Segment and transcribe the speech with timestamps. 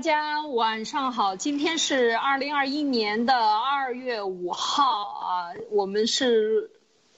[0.00, 6.70] 大家晚上好，今天是二零二一年的二月五号啊，我们是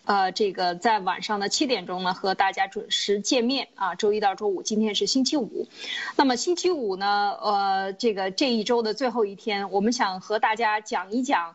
[0.04, 5.68] 呃这个在晚上的七点钟呢和大家准时见面啊，周一到周五，今天是星期五，
[6.16, 11.54] 那么星期五呢，呃这个这一周的最后一天，我们想和大家讲一讲。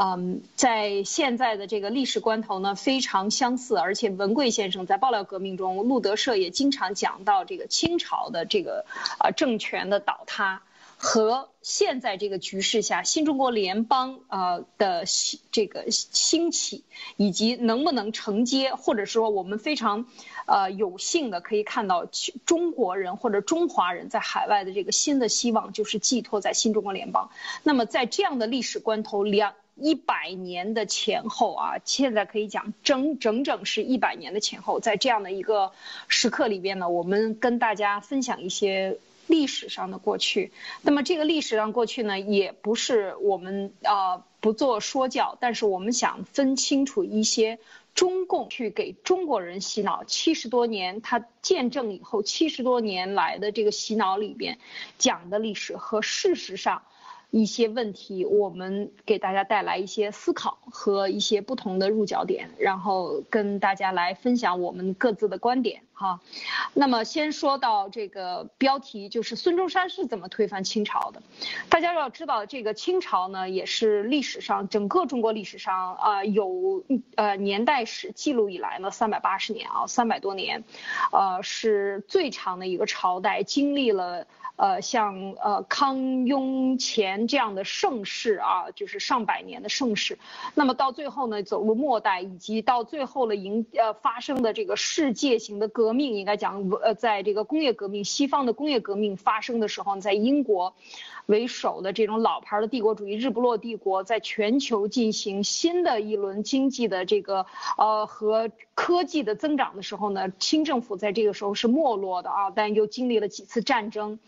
[0.00, 8.84] 嗯，在现在的这个历史关头呢，非常相似，而且文贵先生在爆料革命中，路德社也经常讲到这个清朝的这个
[9.18, 10.62] 啊政权的倒塌
[10.98, 15.04] 和现在这个局势下新中国联邦啊的
[15.52, 16.84] 这个兴起，
[17.16, 20.06] 以及能不能承接，或者说我们非常
[20.46, 22.06] 呃有幸的可以看到
[22.44, 27.30] 中国人或者中华人在海外的这个新的希望，就是寄托在新中国联邦。
[27.62, 29.54] 那么在这样的历史关头，两。
[29.80, 35.70] 一百年的前后啊，现在可以讲整整整是一百年的前后，在这样的一个
[36.08, 40.50] 时刻里边呢，我们跟大家分享一些历史上的过去。
[40.82, 47.60] 那么这个历史上过去呢，也不是我们啊不做说教，但是我们想分清楚一些
[47.94, 54.58] 中共去给中国人洗脑七十多年，他见证以后七十多年来的这个洗脑里边
[54.98, 56.82] 讲的历史和事实上。
[57.30, 66.20] 一些问题，我们给大家带来一些思考和一些不同的入脚点，然后跟大家来分享我们各自的观点哈。
[66.74, 71.20] 那么先说到这个标题，就是孙中山是怎么推翻清朝的？
[71.68, 76.84] 大家要知道，这个清朝呢，也是历史上整个中国历史上啊有
[77.16, 80.62] 呃年代史记录以来呢三百八十年啊三百多年，
[81.10, 84.26] 呃是最长的一个朝代，经历了。
[84.58, 90.18] 呃，像呃康雍乾这样的盛世啊，就是上百年的盛世，
[90.56, 100.74] 那么到最后呢，走入末代，以及到最后了迎呃发生的这个世界型的革革命，应该讲呃在这个工业革命，西方的工业革命发生的时候，在英国。
[101.28, 107.44] 为首的这种老牌的帝国主义日不落帝国，在全球进行新的一轮经济的这个
[107.76, 114.18] 呃和科技的增长的时候呢，清政府在这个时候是没落的啊，但又经历了几次战争，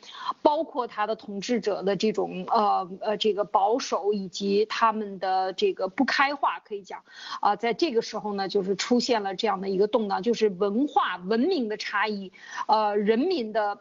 [0.43, 7.03] 包括他的统治者的这种呃呃这个保守以及他们的这个不开化，可以讲
[7.41, 12.31] 啊，在这个时候呢，就是出现了这样的一个动荡，就是文化文明的差异，
[12.69, 13.81] 呃，人民的。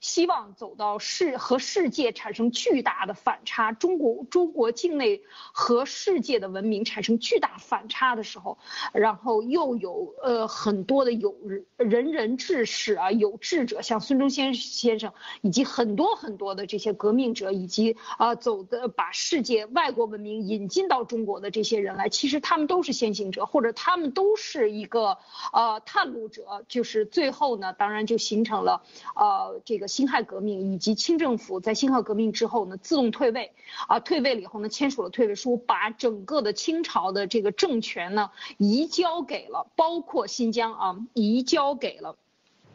[0.00, 5.22] 希望走到世和世界产生巨大的反差，中国中国境内
[5.52, 8.56] 和世界的文明产生巨大反差的时候，
[8.94, 11.36] 然后又有呃很多的有
[11.76, 15.12] 仁人志士啊，有志者，像孙中先先生
[15.42, 25.18] 以及很多很多的这些革命者，以及啊走的把世界外国文明引进到中国的这些人来，其实他们都是先行者，或者他们都是一个
[25.52, 28.82] 呃探路者，就是最后呢，当然就形成了
[29.14, 29.89] 呃这个。
[29.90, 33.52] 辛亥革命以及清政府在辛亥革命之后呢，自动退位，
[33.88, 42.16] 啊，退位了以后呢，签署了退位书，把整个的清朝的这个政权呢，移交给了，包括新疆啊，移交给了。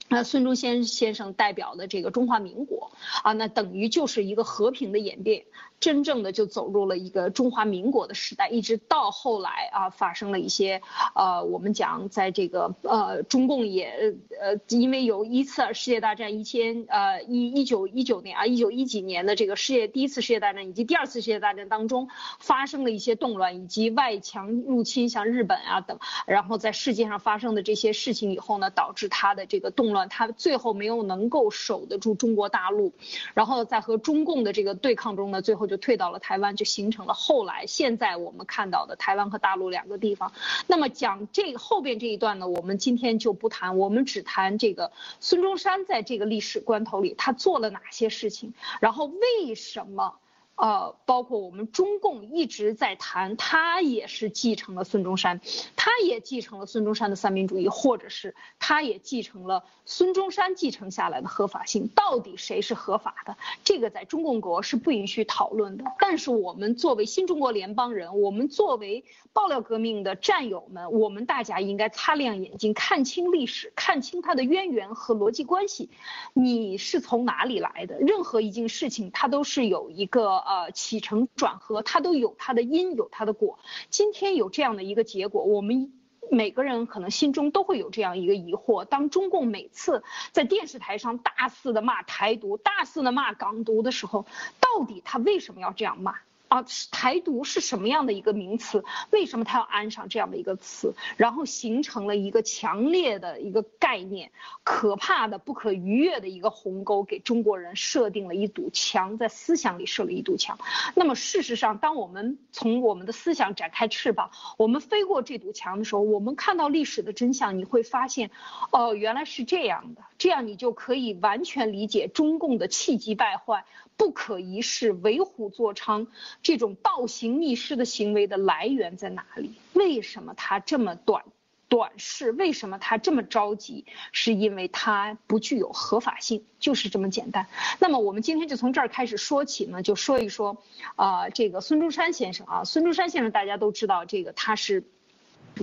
[0.07, 2.91] 那孙中山先生代表的这个中华民国
[3.23, 5.45] 啊，那等于就是一个和平的演变，
[5.79, 10.81] 真正的就走入了一个中华民国的时代，一直到后来啊，发生了一些
[11.13, 22.07] 呃，我们讲在这个呃中共也呃，因为有一次世界大战一千呃一一九一九年啊一九一几年的这个世界第一次世界大战以及第二次世界大战当中
[22.39, 30.09] 发生了一些动乱以及外强入侵像日本啊等，然后在世界上发生的这些事情以后呢，导致他的这个动乱。
[30.09, 32.93] 他最后没有能够守得住中国大陆，
[33.33, 40.31] 然后在和中共的这个对抗中呢，最后就退到了台湾，就形成了后来现在我们看到的台湾和大陆两个地方。
[40.67, 50.15] 那么讲这后边这一段呢，我们今天就不谈，我们只谈这个孙中山在这个历史关头里他做了哪些事情，然后为什么。
[50.55, 55.41] 呃，包括我们中共一直在谈，他也是继承了孙中山，
[55.75, 61.89] 他也继承了孙中山的三民主义，或者是他也继承了孙中山继承下来的合法性。
[61.89, 63.35] 到底谁是合法的？
[63.65, 65.83] 这个在中共国是不允许讨论的。
[65.99, 69.03] 但是我们作为新中国联邦人，我们作为
[69.33, 75.89] 爆料革命的战友们，我们大家应该擦亮眼睛，看清历史，看清它的渊源和逻辑关系。
[76.31, 77.99] 你是从哪里来的？
[77.99, 80.44] 任何一件事情，它都是有一个。
[80.45, 83.57] 呃，起承转合，它都有它的因，有它的果。
[83.89, 85.91] 今天有这样的一个结果，我们
[86.29, 94.25] 每个人可能心中都会有这样一个疑惑：当中共每次在电视台上大肆的骂台独、大肆的骂港独的时候，
[94.59, 96.15] 到底他为什么要这样骂？
[96.55, 98.85] 啊，台独是什么样的一个名词？
[99.11, 100.93] 为什么他要安上这样的一个词？
[101.17, 104.31] 然后形成了一个强烈的一个概念，
[104.63, 110.57] 可怕的、不可逾越的一个鸿沟，给中国人设定了一堵墙，在思想里设了一堵墙。
[110.95, 118.31] 那么事实上，当我们从我们的思想展开翅膀，我们飞过这堵墙的时候，我们看到历史的真相，你会发现，
[118.71, 120.01] 哦，原来是这样的。
[120.17, 123.65] 这样你就可以完全理解中共的气急败坏、
[123.97, 126.07] 不可一世、为虎作伥
[126.43, 129.53] 这种倒行逆施的行为的来源在哪里？
[129.73, 131.23] 为什么他这么短
[131.67, 132.31] 短视？
[132.31, 133.85] 为什么他这么着急？
[134.11, 137.47] 是因为他不具有合法性，就是这么简单。
[137.79, 140.61] 那么我们今天就从这儿开始说起呢，就说一说
[140.95, 144.83] 啊，这个孙中山先生啊，孙中山先生大家都知道，这个他是。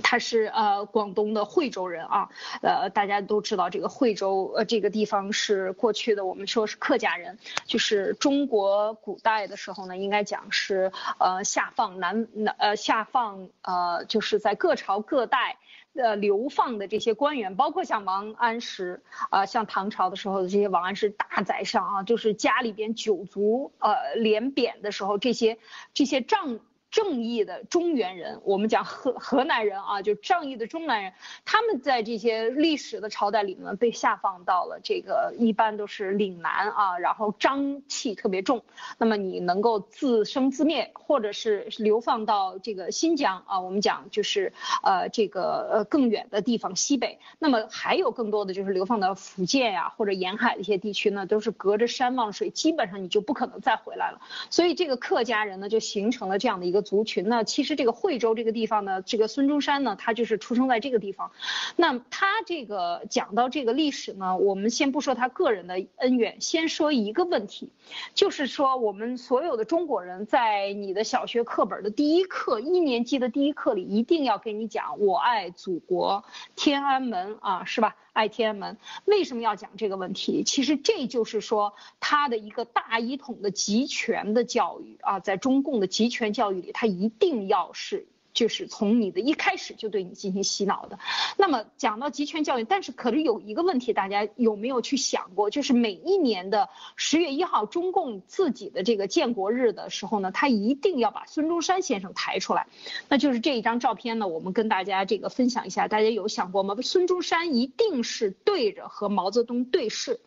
[0.01, 2.29] 他是呃广东的惠州人啊，
[2.61, 15.57] 呃大家都知道这个惠州呃这个地方是过去的我们说是客家人，就是中国古代的时候呢，应该讲是呃下放南南呃下放呃就是在各朝各代
[15.95, 25.59] 呃流放的这些官员，包括像王安石啊，像唐朝的时候的这些王安石大宰相啊，就是家里边九族呃连贬的时候，这些
[25.93, 26.59] 这些仗。
[26.93, 31.11] 正义的中原人，我们讲河河南人啊，就正义的中南人，
[31.43, 38.63] 他们在这些历史的朝代里面被下放到了这个，一般都是岭南啊，然后瘴气特别重，
[38.99, 44.53] 那么你能够自生自灭，或者是流放到这个新疆啊，我们讲就是
[44.83, 56.82] 呃这个呃更远的地方西北，那么还有更多的就是流放到福建呀或者沿海的一些地区呢，都是隔着山望水，基本上你就不可能再回来了，所以这个客家人呢就形成了这样的一个。
[56.83, 57.43] 族群呢？
[57.43, 61.31] 其实这个惠州这个地方呢，这个孙中山呢，他就是出生在这个地方。
[61.75, 67.71] 那他这个讲到这个历史呢，我们先不说他个人的恩怨，先说一个问题，
[68.13, 76.23] 就是说我们所有的中国人在你的小学课本的第一课，一年级的第一课里，一定要给你讲我爱祖国，
[76.55, 77.95] 天安门啊，是吧？
[78.13, 80.43] 爱天安门为什么要讲这个问题？
[80.43, 88.07] 其实这就是说他的一个大一统的集权的教育啊，在中共的集权教育里，他一定要是。
[88.33, 90.97] 就是从你的一开始就对你进行洗脑的，
[91.37, 95.49] 那么讲到集权教育，但是可是有一个问题，大家有没有去想过？
[95.49, 102.67] 就是每一年的十月一号，中共自己的这个建国日的时候呢，他一定要把孙中山先生抬出来，
[103.09, 106.75] 那就是这一张照片呢，我们跟大家这个分享一下，大家有想过吗？
[106.81, 110.19] 孙中山一定是对着和毛泽东对视。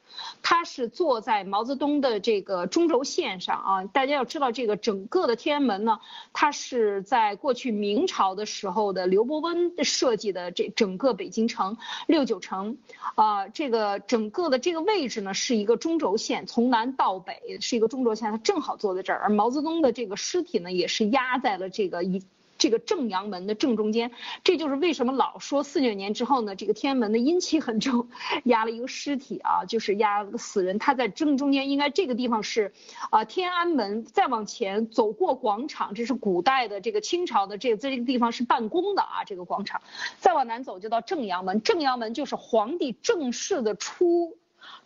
[0.42, 5.98] 他是坐在毛泽东的这个中轴线上啊，大家要知道这个整个的天安门呢，
[6.32, 12.76] 它是在过去明明朝的时候的刘伯温设计的这整个北京城六九城
[13.14, 22.22] 啊，这个整个的这个位置呢是一个中轴线，从南到北是一个中轴线，它正好坐在这儿，而毛泽东的这个尸体呢也是压在了这个一。
[22.58, 24.12] 这个正阳门的正中间，
[24.44, 28.08] 这就是为什么老说四九年之后呢，这个天安门的阴气很重，
[28.44, 32.72] 压了一个尸体啊，就是压了个死人，他在正中间，应该这个地方是
[33.10, 39.82] 啊天安门，再往前走过广场，这是古代的这个清朝的这个在这个地方是办公的啊这个广场，
[40.18, 44.36] 再往南走就到正阳门，正阳门就是皇帝正式的出。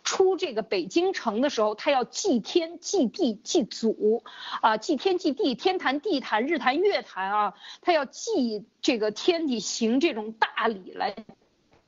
[0.03, 4.23] 出这个北京城的时候，他要祭天、祭地、祭祖，
[4.61, 11.15] 啊，祭天、祭地，天坛、地坛、日坛、月坛啊，他要祭这个天地，行这种大礼来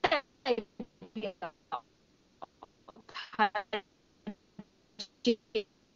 [0.01, 0.23] 代
[1.13, 1.33] 表
[3.35, 3.51] 他
[5.21, 5.37] 这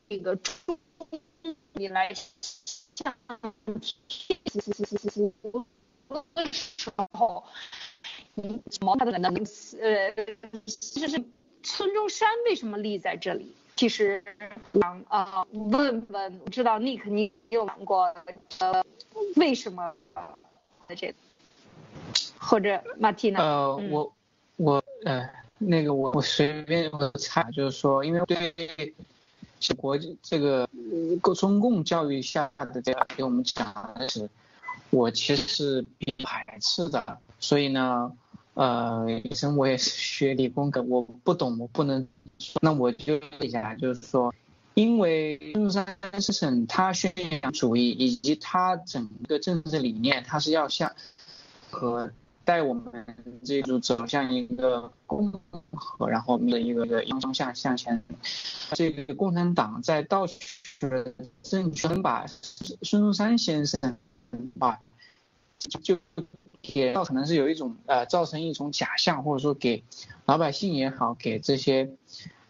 [0.10, 0.78] 这个出
[1.74, 2.14] 你来
[2.96, 3.16] 向
[4.08, 5.32] 天的时
[7.14, 7.46] 候，
[8.82, 9.34] 毛他的能
[9.82, 10.12] 呃，
[10.66, 11.24] 就是。
[11.64, 13.54] 孙中山为什么立在这里？
[13.76, 14.24] 其实
[14.74, 18.12] 想啊问问，我知道 Nick 你有想过
[18.58, 18.84] 呃
[19.36, 19.94] 为什么
[20.88, 21.14] 在这，
[22.40, 23.38] 或者 Martina？
[23.38, 24.12] 呃，我
[24.56, 28.96] 我呃那个我我随便插，就是说，因为对
[29.78, 30.68] 国际这个
[31.36, 34.28] 中共教育下的这样给我们讲的是，
[34.90, 38.12] 我其实是比排斥的，所以呢。
[38.58, 42.08] 呃，医生我也是学理工的，我不懂，我不能
[42.40, 44.34] 说，那我就问一下，就是说，
[44.74, 50.92] 因为孙中山先生他宣扬主义以及他整个政治理念，他是要向
[51.70, 52.12] 和
[52.46, 53.06] 带我们
[53.46, 55.32] 这种走向一个共
[55.72, 58.04] 和，然后的一个一个方向向前。
[58.72, 60.40] 这个共产党在盗取
[61.44, 62.26] 政权，把
[62.82, 63.78] 孙中山先生
[64.58, 64.80] 把
[65.84, 66.00] 就。
[66.78, 69.84] 也造可能是有一种呃造成一种假象，或者说给
[70.26, 71.90] 老百姓也好，给这些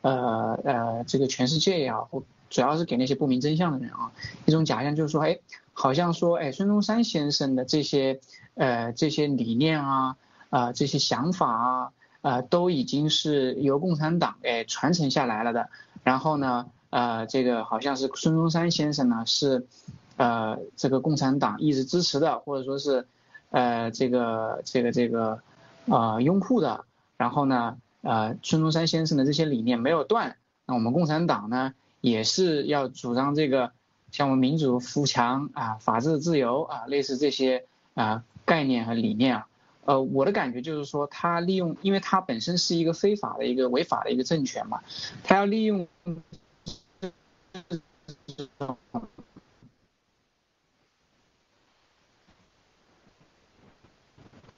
[0.02, 4.12] 呃呃这个全世界也好，或主要是给那些不明真相的人啊
[4.46, 5.40] 一种假象，就是说，哎，
[5.74, 8.20] 好像说，哎，孙中山先生的这些
[8.56, 10.16] 呃这些理念啊
[10.50, 11.92] 啊这些想法啊
[12.22, 15.70] 啊都已经是由共产党哎传承下来了的。
[16.04, 19.68] 然后呢，呃，这个好像是孙中山先生呢是
[20.16, 23.06] 呃这个共产党一直支持的，或者说是
[23.50, 25.42] 呃这个这个这个
[25.88, 26.86] 啊拥护的。
[27.18, 30.38] 然后呢，呃，孙中山先生的这些理念没有断。
[30.68, 33.72] 那我们共产党呢，也是要主张这个，
[34.12, 39.48] 像我们民主富强啊，法治自由啊，类似这些啊概念和理念啊，
[39.86, 44.80] 呃，我的感觉就是说，他利用，因为他本身是一个非法的一个违法的一个政权嘛，
[45.24, 45.88] 他要利用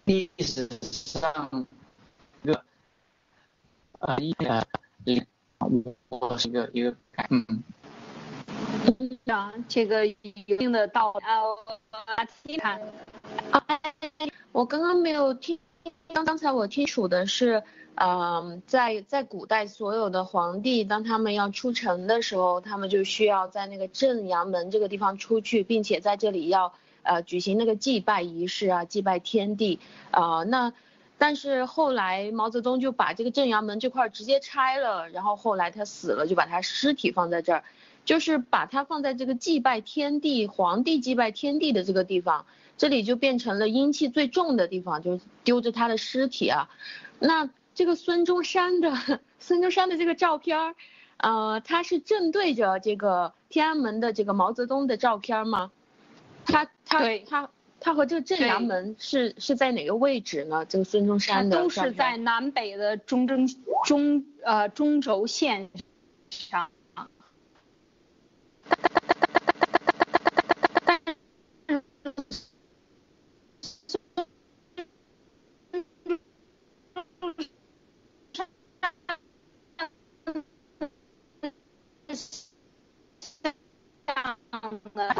[0.10, 1.68] 历史上
[2.42, 2.63] 一个
[4.00, 4.66] 呃一呃。
[6.10, 6.96] 我是一个一个
[7.30, 7.46] 嗯，
[9.28, 10.16] 啊，这个一
[10.58, 11.20] 定的道理
[11.92, 12.25] 啊。
[12.44, 12.80] 其他，
[14.51, 15.60] 我刚刚没有听，
[16.08, 17.62] 刚刚才我听楚的是，
[17.94, 29.79] 嗯，在在古代所有的皇帝，当他们要出城的时候，他们就需要在那个正阳门这个地方出去，并且在这里要呃举行那个祭拜仪式啊，祭拜天地
[30.12, 30.74] 啊，那。
[31.22, 37.65] 但是后来毛泽东就把这个正阳门这块直接拆了，然后后来他死了，就把他尸体放在这儿，
[38.06, 42.46] 就是把他放在这个祭拜天地、皇帝祭拜天地的这个地方，
[42.77, 46.70] 这里就变成了阴气最重的地方，就丢着他的尸体啊。
[47.20, 50.75] 那这个孙中山的 孙中山的这个照片儿，
[51.18, 55.70] 呃，他是正对着这个天安门的这个毛泽东的照片吗？
[56.51, 57.50] 他他他。
[57.82, 60.65] 他和这个正阳门是是在哪个位置呢？
[60.65, 63.48] 这个孙中山的都是在南北的中正
[63.86, 65.70] 中呃中轴线
[66.29, 66.70] 上。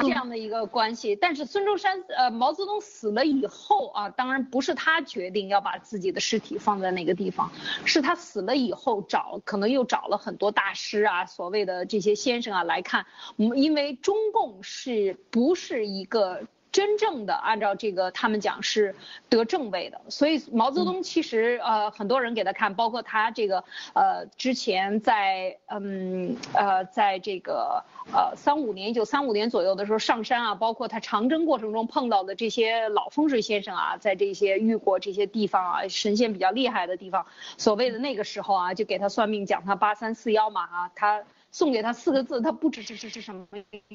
[0.02, 7.52] 这样的一的关系，但是孙中山呃毛泽东死了以后啊，当然不是他决定要把自己的尸体放在那个地方，
[7.86, 13.06] 是他死了以后找可能又找了很多大师啊，所谓的这些先生啊来看，
[13.38, 16.44] 因为中共是不是一个。
[16.72, 18.96] 真正的按照这个他们讲是
[19.28, 27.84] 得正位的，所以毛泽东其实呃很多人给他看，包括他这个呃之前在嗯呃在这个
[28.14, 37.26] 呃三五年一九三五年左右的时候上山啊，包括他长征过程中碰到的这些老风水先生啊，在这些遇过这些地方啊神仙比较厉害的地方，
[37.58, 43.48] 所谓的那个时候啊就给他算命讲他八三四幺嘛啊，他送给他四个字，他不知这是是什么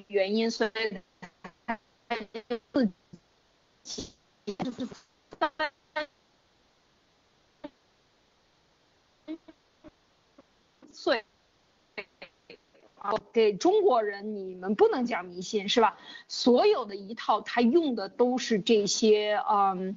[0.09, 0.99] 原因，所以。
[2.73, 2.93] 自
[3.83, 4.13] 己
[4.59, 4.89] 就是
[10.93, 11.25] 岁
[12.99, 15.99] 啊，给中国人，你们不能讲迷信是吧？
[16.29, 19.97] 所有的一套，他用的都是这些，嗯，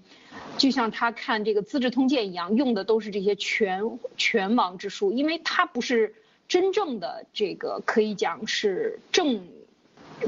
[0.57, 6.15] 就像他看这个《资治通鉴》一样，用的都是这些全全王之术，因为他不是
[6.47, 9.47] 真正的这个，可以讲是正。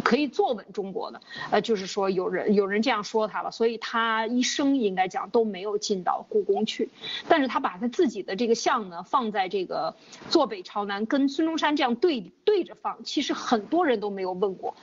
[0.04, 6.90] 可以坐稳中国的，呃，就是说有人有人这样说他了，所以他一生应该讲都没有进到故宫去，
[7.28, 9.96] 但是他把他自己的这个像呢放在这个
[10.30, 14.76] 坐北朝南，跟孙中山这样对对着放，其实很多人都没有问过，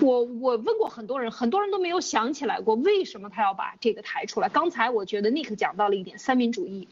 [0.00, 4.48] 我我问过很多人，很多人都没有想起来过为什么他要把这个抬出来。
[4.48, 6.88] 刚才我觉得 Nick 讲到了一点三民主义，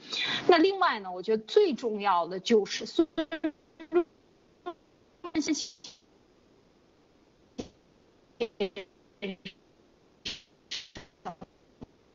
[0.47, 3.07] 那另外呢，我觉得最重要的就是孙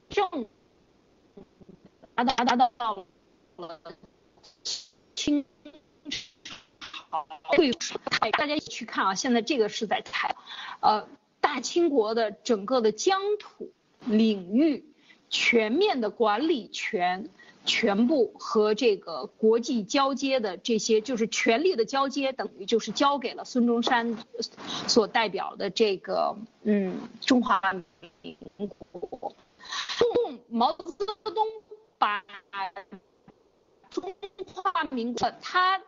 [0.10, 0.48] 正
[2.16, 3.06] 达达达到到
[3.58, 3.82] 了
[5.16, 5.44] 清
[7.10, 7.72] 朝会，
[8.32, 9.16] 大家一起去看啊！
[9.16, 10.36] 现在这个是在台，
[10.80, 11.08] 呃，
[11.42, 13.74] 大清国的整个的疆土
[14.06, 14.86] 领域
[15.30, 17.30] 全面的管理权。
[17.66, 24.18] 全部和这个国际交接的这些，就是权力的交接，等于就是交给了孙中山
[24.88, 27.62] 所代表的这个嗯中华
[28.22, 28.38] 民
[28.92, 29.34] 国。
[29.98, 31.48] 中毛泽东
[31.98, 32.22] 把
[33.90, 34.14] 中
[34.46, 35.82] 华民国他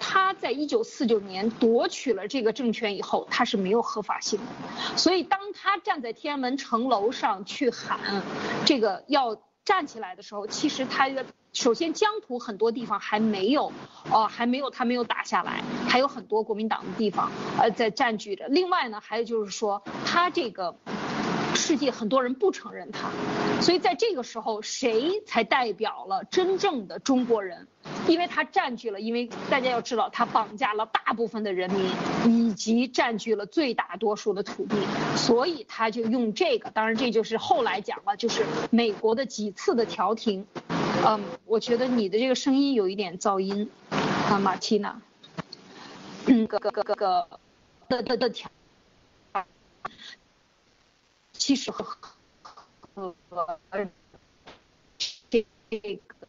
[0.00, 4.96] 他在一九四九年夺取了这个政权以后，他是没有合法性的。
[4.96, 8.22] 所以当他站在天安门城楼上去喊
[8.64, 9.38] 这个要。
[9.64, 11.08] 站起来的时候，其实他
[11.52, 13.72] 首先疆土很多地方还没有，
[14.10, 18.46] 呃，还没有他没有打下来，还有很多国民党的地方呃在占据着。
[18.48, 20.76] 另外呢，还有就是说他这个。
[21.66, 23.08] 世界很多人不承认他，
[23.62, 27.66] 所以在这个时候，谁才代表了真正的中国人？
[28.06, 31.90] 因为他占据了，因为大家要知道，他绑架了大部分的人民，
[32.26, 34.76] 以及占据了最大多数的土地，
[35.16, 36.68] 所以他就用这个。
[36.68, 40.46] 当然，这就是后来讲了，就是美国的几次的调停。
[41.06, 43.70] 嗯，我觉得你的这个声音有一点噪音，
[44.28, 45.00] 啊，马蒂娜。
[46.26, 47.26] 嗯，个个个个个
[47.88, 48.50] 的的的调。
[51.34, 51.84] 其实和
[52.94, 53.14] 和
[55.28, 55.44] 这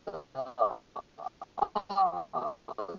[0.03, 0.81] 个呃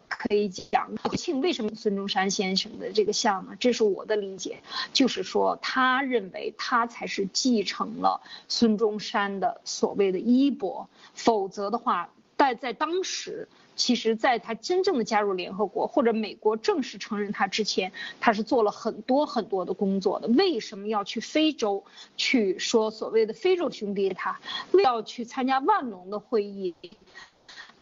[0.08, 3.56] 可以讲国，庆为什么孙中山先生的这个像呢？
[3.60, 13.48] 这是我的理解，就是说他认为他才是继承了孙中山的所谓的衣钵，否则的话，但在当时。
[13.76, 20.28] 其实，在他真正的加入联合国或者美国正式承认他之前，他是做了很多很多的工作的。
[20.28, 21.84] 为什么要去非洲
[22.16, 24.08] 去说所谓的非洲兄弟？
[24.08, 24.40] 他
[24.82, 26.74] 要去参加万隆的会议，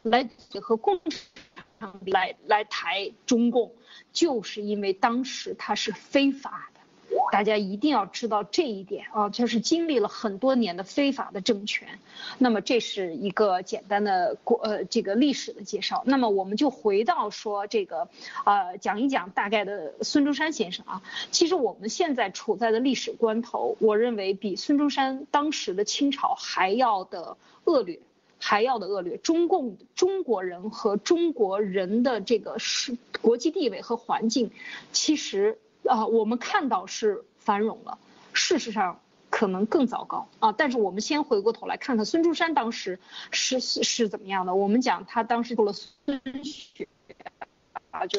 [0.02, 0.28] 来
[0.60, 1.00] 和共
[2.06, 3.72] 来来台中共，
[4.12, 6.70] 就是因为当时他是非法。
[7.32, 11.99] 大家一定要知道这一点啊，就是经历了很多年的非法的政权。
[12.38, 16.04] 那么这是一个简单的过呃这个历史的介绍。
[16.06, 18.08] 那么我们就回到说这个，
[18.44, 21.02] 呃讲一讲大概的孙中山先生啊。
[21.32, 27.99] 其实我们现在处在的历史关头，我认为比孙中山当时的清朝还要的恶劣，
[28.38, 29.16] 还要的恶劣。
[29.16, 34.52] 中共中国人和中国人的这个是国际地位和环境，
[34.92, 35.58] 其实。
[35.88, 37.98] 啊，我们看到是繁荣了，
[38.32, 40.52] 事实上可能更糟糕啊。
[40.52, 42.98] 但是我们先回过头来看看孙中山当时
[43.30, 44.54] 是是怎么样的。
[44.54, 46.88] 我们讲他当时做了孙学
[47.90, 48.18] 啊，就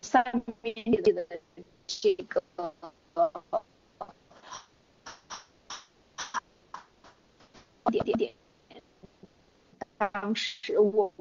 [0.00, 0.24] 三
[0.62, 1.26] 边的
[1.86, 2.34] 这个
[7.90, 8.34] 点点点。
[9.98, 11.12] 当时我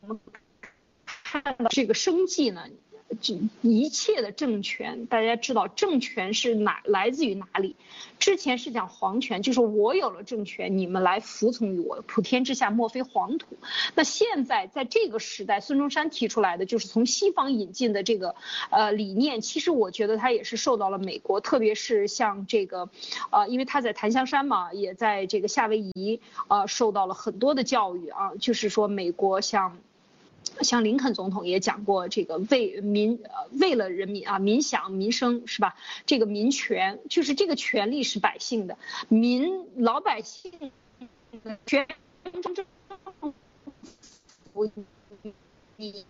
[0.00, 0.20] 我们
[1.04, 2.68] 看到这个生计呢。
[3.20, 7.74] 这一切的政权，大家知道政权是哪来自于哪里？
[8.18, 13.56] 之前是讲皇权，就是我有了政权，你们来服从于我，普天之下莫非黄土。
[13.94, 18.34] 那现在在这个时代，孙中山提出来的就是从西方引进的这个
[18.70, 22.90] 呃理念，其实我觉得他也是受到了美国，特别是像这个，
[23.30, 29.78] 呃，因为他在檀香山嘛，也在这个夏威夷，呃，受到了很多的教育啊，就是说美国像。
[30.62, 35.76] 像林肯总统也讲过，这个为民呃为了人民啊民享民生是吧？
[36.06, 40.72] 这个民权就是这个权利是百姓的，民老百姓
[41.66, 41.86] 权
[42.32, 42.66] 政
[44.52, 44.70] 府
[45.76, 46.04] 你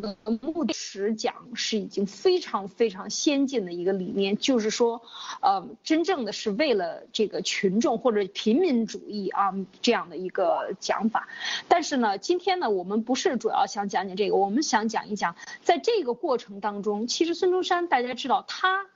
[0.00, 5.02] 的目的实讲是已经非常非常先进的一个理念，就是说，
[5.40, 11.28] 呃，真正的是为了这个群众或者平民主义啊这样的一个讲法。
[11.68, 18.86] 但是呢，今天呢，我们不是主要想讲讲这个，我们想讲一讲，在这个过程当中，其实孙中山大家知道他。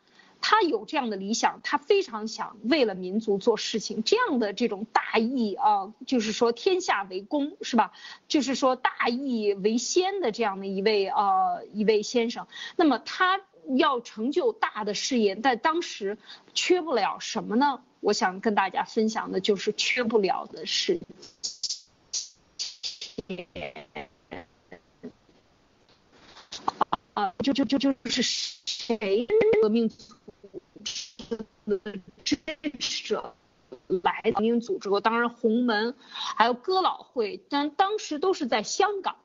[0.41, 7.93] 他有这样的理想，他非常想为了民族做事情，这样的这种大义啊，就是说天下为公，是吧？
[8.29, 12.47] 就是说大义为先的这样的一位呃一位先生。
[12.77, 13.41] 那么他
[13.77, 16.17] 要成就大的事业，在当时
[16.55, 17.83] 缺不了什么呢？
[18.01, 21.01] 我想跟大家分享的就是缺不了的是，
[27.13, 29.27] 啊，就就就就是谁
[29.61, 29.91] 革命？
[32.25, 32.39] 支
[32.79, 33.35] 持者
[33.87, 39.17] 来革命组织过，当然洪门，还有哥老会，但当时都是在香港。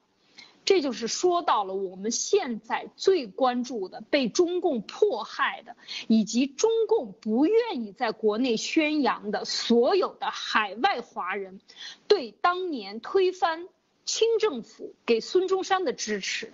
[0.65, 5.75] 这就是说到了我们现在最关注的被中共迫害的，
[6.07, 11.59] 以及中共不愿意在国内宣扬的所有的海外华人
[12.07, 13.67] 对当年推翻
[14.05, 16.53] 清政府给孙中山的支持，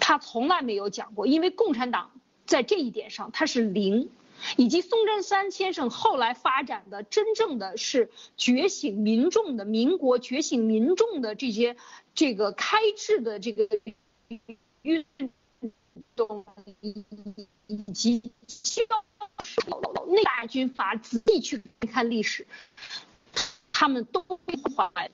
[0.00, 2.10] 他从来没有讲过，因为共产党
[2.46, 4.10] 在这一点上他是零。
[4.56, 11.76] 以及宋振三先生后来发展的真正的是觉醒民众的民国觉醒民众的这些
[12.14, 13.68] 这个开智的这个
[14.82, 15.04] 运
[16.14, 16.44] 动
[16.80, 17.04] 以
[17.66, 18.22] 以及
[20.06, 22.46] 内大军阀仔细去看历史，
[23.72, 24.22] 他们都
[24.76, 25.10] 怀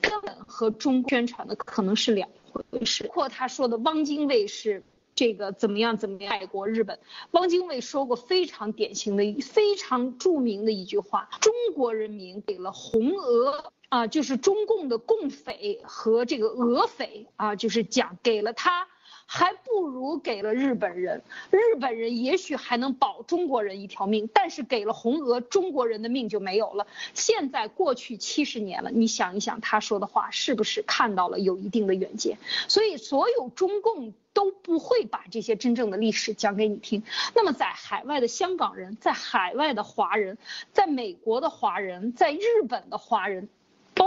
[0.00, 3.04] 根本和中宣传的可能是两回事。
[3.04, 4.82] 包括他说的汪精卫是。
[5.14, 6.98] 这个怎么样怎么样爱国日本。
[7.30, 18.88] 汪精卫说过非常典型的、非常著名的一句话：中国人民给了红俄啊，就是中共的共匪和这个俄匪啊，就是讲给了他。
[19.26, 26.86] 还不如给了日本人，日本人也许还能保中国人一条命，但是给了红俄，中国人的命就没有了。
[27.14, 32.38] 现在过去七十年了，你想一想他说的话是不是看到了有一定的远见？
[32.68, 37.02] 所以所有中共都不会把这些真正的历史讲给你听。
[37.34, 40.38] 那么在海外的香港人，在海外的华人，
[40.72, 43.48] 在美国的华人，在日本的华人。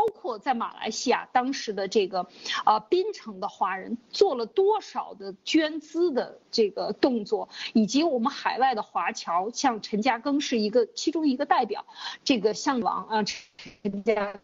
[0.08, 2.30] 包括在马来西亚当时的这个，
[2.66, 11.86] 呃，槟城的华人做了多少的捐资的这个动作，以及我们海外的华侨，像陈嘉庚是一个其中一个代表，
[12.24, 14.40] 这个向往啊，陈嘉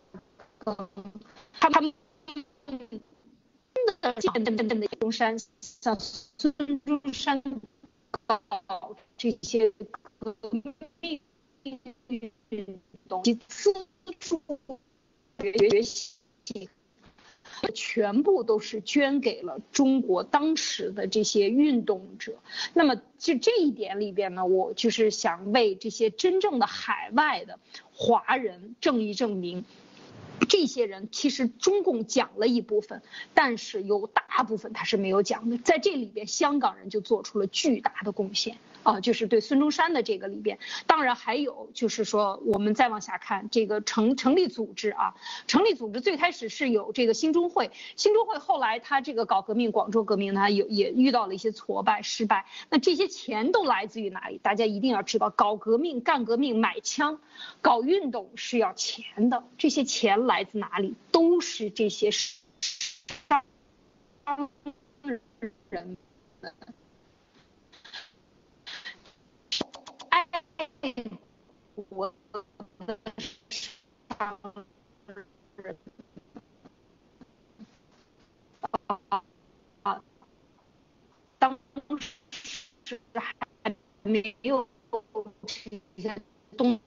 [0.60, 0.88] 庚，
[1.54, 1.94] 他们
[4.34, 6.54] 真的真的中山，像孙
[6.86, 7.42] 中山
[8.26, 9.72] 搞这些
[10.20, 10.36] 革
[11.00, 11.22] 命
[12.10, 13.74] 运动及资
[14.20, 14.42] 助。
[15.52, 16.14] 学习
[17.74, 22.40] 全部都是捐给了中国当时的这些运动者。
[22.74, 27.60] 那么就这一点里边呢，我就是想为这些真正的海外的
[27.94, 29.64] 华人正义证明，
[30.50, 33.02] 这些人其实中共讲了一部分，
[33.34, 35.58] 但是有大部分他是没有讲的。
[35.58, 38.58] 在这里边，香港人就做出了巨大的贡献。
[38.84, 45.16] 啊，就是对孙中山的这个里边，当然还有就是说，我们再往下看这个成成立组织啊，
[45.48, 54.38] 成立组织最开始是有这个兴中会，兴中会后来他这个搞革命，广州革命他有也遇到了一些挫败失败，那这些钱都来自于哪里？
[54.38, 57.20] 大家一定要知道，搞革命、干革命、买枪、
[57.62, 60.96] 搞运动是要钱的，这些钱来自哪里？
[61.12, 62.42] 都是这些商
[65.70, 65.98] 人们。
[71.90, 72.14] 我
[72.86, 72.98] 的
[74.18, 74.38] 商
[75.56, 75.78] 人
[78.88, 79.24] 啊
[79.84, 80.04] 啊，
[81.40, 81.58] 当
[82.86, 84.68] 时还没有
[85.48, 86.22] 体现
[86.58, 86.80] 东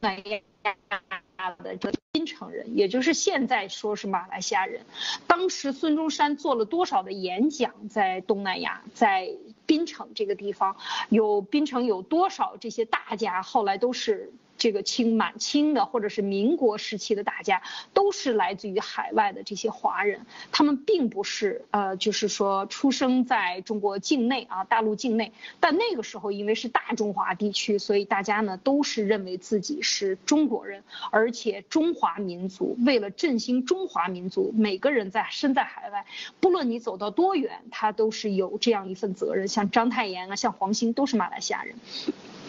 [0.00, 1.92] 南亚的这
[2.24, 4.80] 槟城人，也就是现在说是马来西亚人。
[5.26, 9.30] 当时孙中山做了多少的演讲在东南亚，在。
[9.66, 10.76] 槟城这个地方
[11.08, 13.42] 有槟城有多少这些大家？
[13.42, 14.30] 后来都是。
[14.56, 17.62] 这个清满清的或者是民国时期的大家，
[17.92, 25.32] 都是来自于海外的这些华人，他们并不是呃，就是说出生在中国境内啊，大陆境内。
[25.60, 36.06] 但那个时候因为是大中华地区，所以大家呢都是认为自己是中国人，而且中华民族为了振兴中华民族，每个人在身在海外，
[36.40, 39.48] 不论你走到多远，他都是有这样一份责任。
[39.48, 41.74] 像章太炎啊，像黄兴都是马来西亚人。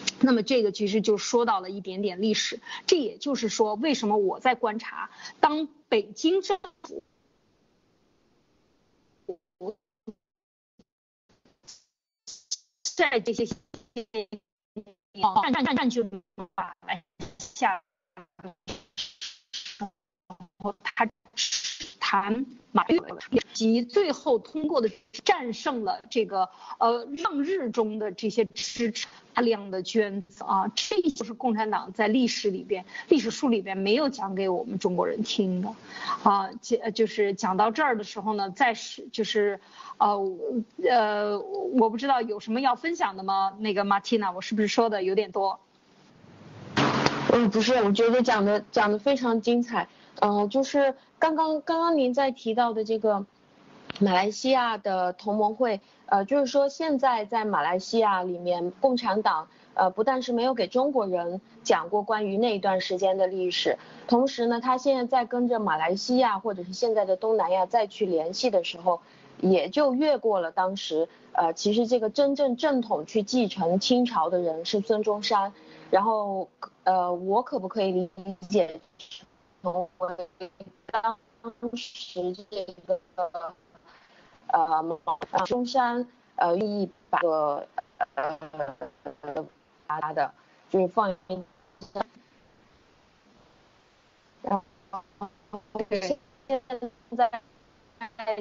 [0.20, 7.02] 那么这个其实就说到了一点点历史，这也就是说，为什么我在观察，当北京政府
[12.82, 13.46] 在这些
[13.94, 16.02] 占占占据
[16.54, 17.04] 马来
[17.38, 17.82] 西亚，
[19.78, 19.92] 然
[20.58, 21.06] 后他
[22.08, 23.00] 谈马越
[23.52, 24.88] 及最后通过的
[25.24, 29.08] 战胜了这个呃抗日中的这些支持。
[29.34, 35.68] 大量的捐资啊，这就是共产党在历史里边、历史书里边没有讲给我们中国人听的，
[36.22, 39.60] 啊，讲就是讲到这儿的时候呢，再是就是，
[39.98, 40.16] 呃
[40.88, 43.52] 呃，我不知道有什么要分享的吗？
[43.58, 45.60] 那个 Martina，我是不是说的有点多？
[47.34, 49.86] 嗯，不是，我觉得讲的讲的非常精彩，
[50.20, 53.24] 嗯，就是刚刚刚刚您在提到的这个
[54.00, 55.80] 马来西亚的同盟会。
[56.08, 63.76] 呃，就是说现在在马来西亚里面，共产党呃不但是没有给中国人讲过关于那一段时间的历史，
[64.06, 69.00] 同时呢，他现在在跟着马来西亚或者是现在的东南亚再去联系的时候，
[69.40, 75.52] 也就越过了当时呃其实这个真正正统去继承清朝的人是孙中山，
[75.90, 76.48] 然后
[76.84, 78.10] 呃我可不可以理
[78.48, 78.80] 解
[79.72, 80.50] 成为
[80.86, 81.18] 当
[81.74, 83.54] 时这个？
[84.48, 84.80] 呃，
[85.44, 87.66] 中山呃愿意把个
[88.14, 88.38] 呃
[89.88, 90.32] 他的
[90.70, 91.16] 就是放一
[91.80, 92.06] 下，
[94.42, 95.84] 然后
[96.46, 96.62] 现
[97.16, 97.42] 在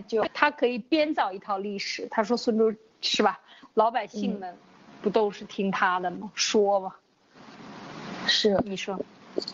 [0.07, 2.07] 就他可以编造一套历史。
[2.11, 3.39] 他说孙中是吧？
[3.73, 4.55] 老百姓们
[5.01, 6.31] 不都是听他的吗？
[6.35, 6.99] 说吧。
[8.27, 8.61] 是。
[8.63, 8.99] 你说。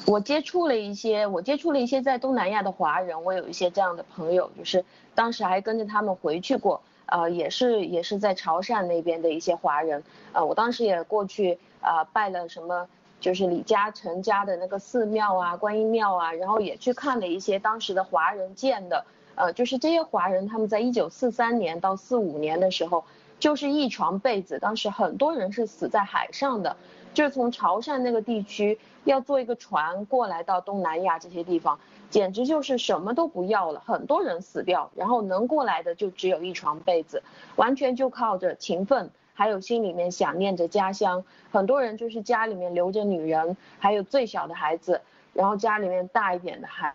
[0.06, 4.84] 我接触了一些，我接触了一些在东南亚的华人，我有一些这样的朋友，就是
[5.16, 12.88] 当时还跟着他们回去过，呃，也是也是在潮汕那边的一些华人，呃，我当时也过去啊拜了什么，
[13.20, 23.04] 就是李嘉诚家的那个寺庙啊，观音庙啊，然后也去看了一些当时的华人建的，呃，就是这些华人他们在一九四三年到四五年的时候，
[23.40, 26.78] 就是一床被子，当时很多人是死在海上的，
[27.14, 31.80] 就是从潮汕那个地区要坐一个船过来到东南亚这些地方。
[32.10, 37.24] 简直就是什么都不要了，很多人死掉，然后能过来的就只有一床被子，
[37.56, 41.24] 完全就靠着勤奋，还有心里面想念着家乡。
[41.54, 45.00] 很多人就是家里面留着女人，还有最小的孩子，
[45.32, 46.94] 然后家里面大一点的孩，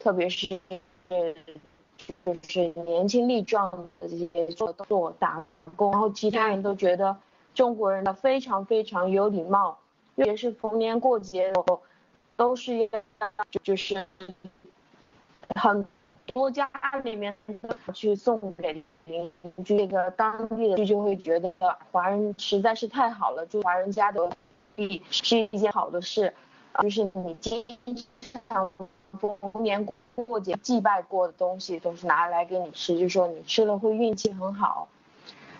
[0.00, 0.58] 特别是
[1.08, 3.70] 就 是年轻力壮
[4.00, 5.46] 的这些做做打
[5.76, 7.16] 工，然后其他人都觉得
[7.54, 9.78] 中国人的非常非常有礼貌，
[10.16, 11.82] 特别是逢年过节的时候。
[12.36, 14.06] 都是要就就是
[15.56, 15.86] 很
[16.32, 16.70] 多家
[17.04, 17.36] 里面
[17.92, 21.52] 去送给邻居，这个当地的就会觉得
[21.92, 24.26] 华人实在是太好了，就华人家的
[24.74, 26.32] 地是一件好的事，
[26.80, 27.62] 就是你经
[28.48, 28.72] 常
[29.18, 34.88] 逢年过节祭拜过的东西都是拿来给你吃，就说你吃了会运气很好。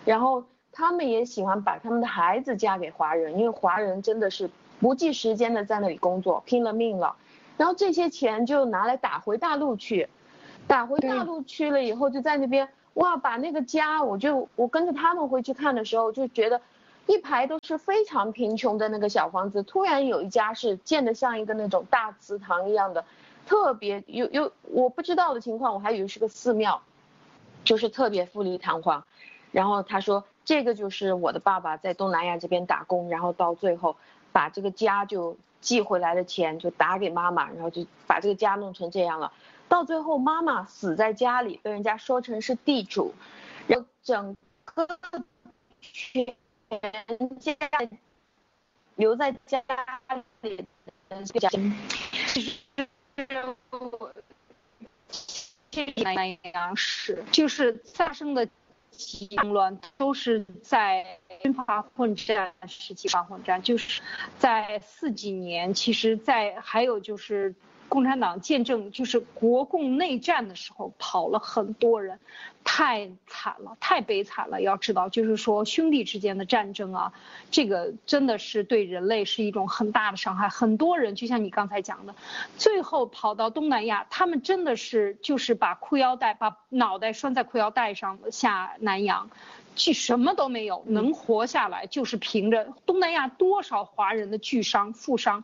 [0.03, 4.49] 然后他们也喜欢把他们的孩子嫁给华人，因为华人真的是。
[4.81, 7.15] 不计时间的在那里工作，拼了命了，
[7.55, 10.09] 然后这些钱就拿来打回大陆去，
[10.65, 16.59] 打回大陆去了以后就在那边哇，把那个家，我就我跟着他们回去看的时候就觉得，
[17.05, 23.05] 一排都是非常贫穷的那个小房子，突然有一家是建的像一个那种大祠堂一样的，
[23.45, 26.81] 特别有有我不知道的情况，我还以为是个寺庙，
[27.63, 29.05] 就是特别富丽堂皇，
[29.51, 33.95] 然后他说这个就是我的爸爸在东南亚这边打工，然后到最后。
[34.33, 39.33] 把这个家就寄回来的钱就打给妈妈，然后就把这个家弄成这样了。
[39.67, 43.13] 到最后妈妈死在家里，被人家说成是地主，
[43.67, 44.87] 然后整个
[45.81, 46.33] 全
[47.41, 47.53] 家
[48.95, 49.61] 留在家
[50.39, 50.65] 里
[51.09, 51.49] 的家，
[55.97, 58.47] 南阳市就是发生的。
[59.43, 64.01] 乱都是在军阀混战时期发混战，就是
[64.37, 67.55] 在四几年，其实，在还有就是。
[67.91, 72.17] 共产党见证就是国共内战的时候跑了很多人，
[72.63, 74.61] 太惨了，太悲惨了。
[74.61, 77.11] 要知道，就是说兄弟之间的战争啊，
[77.51, 80.47] 这个真的是对人类是一种很大的伤害。
[80.47, 82.15] 很多人就像你刚才讲的，
[82.57, 89.29] 最后跑到东南亚，他们真的是就是把裤腰带把脑袋拴在裤腰带上下南洋，
[89.75, 95.43] 去什么都没有，能活下来就是凭着东南亚多少华人的巨商富商。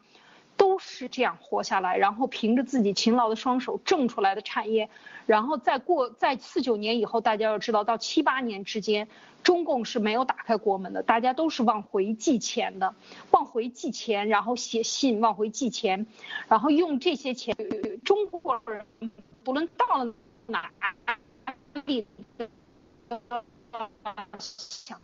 [0.58, 4.90] 都是这样活下来，然后凭着自己勤劳的双手挣出来的产业，
[5.28, 9.08] 然后再过在四九年以后，大家要知道到七八年之间，
[9.44, 12.96] 中共是没有打开国门的，大家都是往回寄钱的，
[13.30, 16.08] 往回寄钱，然后写信往回寄钱，
[16.48, 17.56] 然后用这些钱，
[18.04, 18.86] 中国人
[19.44, 20.14] 不论到了
[20.48, 20.72] 哪
[21.86, 22.08] 里，
[24.40, 25.00] 想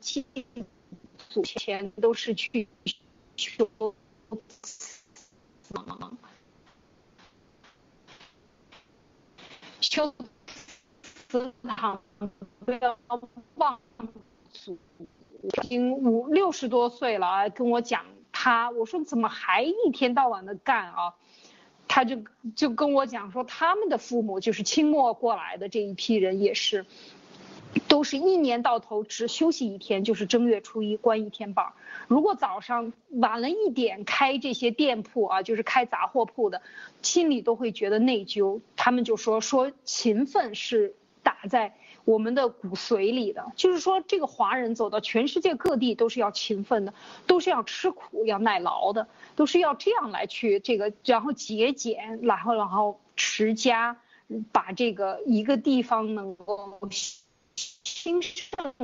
[0.00, 0.26] 寄
[1.44, 2.66] 钱都是去
[3.36, 3.70] 求。
[9.80, 10.14] 修
[11.28, 12.00] 祠堂
[12.64, 12.98] 不要
[13.56, 13.80] 忘
[14.52, 14.78] 祖，
[15.42, 21.14] 已经五六十多岁了啊，跟我讲他，我说怎么还一天到晚的干啊？
[21.88, 22.22] 他就
[22.54, 26.86] 就跟我讲说，他们的父母就是清末过来的这一批人也是。
[27.88, 31.66] 都是一年到头只休息一天，就是正月初一关一天班。
[32.08, 36.62] 如果早上晚了一点开这些店铺啊，就是开杂货铺的，
[37.02, 38.60] 心里都会觉得内疚。
[38.76, 46.94] 他们就说说勤奋是打在我们的骨髓里的，就是说这个华人走到全世界各地都是要勤奋的，
[47.26, 49.06] 都是要吃苦要耐劳的，
[49.36, 53.98] 都是要这样来去这个，然后节俭，然后然后持家，
[54.50, 56.80] 把这个一个地方能够。
[58.02, 58.74] 兴盛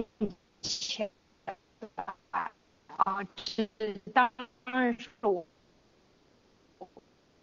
[0.61, 1.11] 起
[1.47, 1.57] 来
[2.99, 3.67] 啊，这
[4.13, 4.31] 当
[4.67, 5.47] 然是我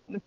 [0.05, 0.21] 们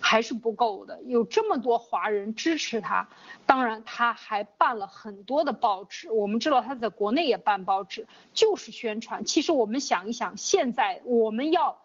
[0.00, 1.02] 还是不够的。
[1.02, 3.10] 有这么多华人支持他，
[3.44, 6.10] 当然他还办了很多的报纸。
[6.10, 9.26] 我们知道他在国内也办报纸，就是宣传。
[9.26, 11.78] 其实我们想一想，现在我们要。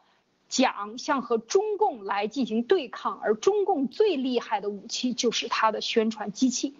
[0.55, 6.75] 讲像和中共来进行对抗，而中共最厉害的武器就是他的宣传机器。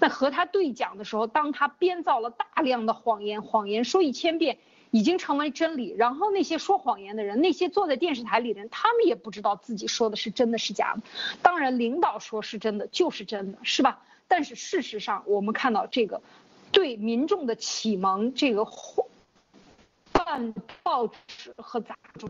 [0.00, 4.58] 那和他对讲的时候，当他编造了大量的谎言，谎言说一千遍
[4.90, 5.94] 已经成为真理。
[5.96, 11.02] 然后那些说谎言的人，那些坐在电视台里的人，他们也不知道自己说的是真的是假的。
[11.40, 14.02] 当然，领导说是真的就是真的，是吧？
[14.26, 16.20] 但是事实上，我们看到这个
[16.72, 18.66] 对民众的启蒙，这个
[20.12, 22.26] 办报纸和杂志，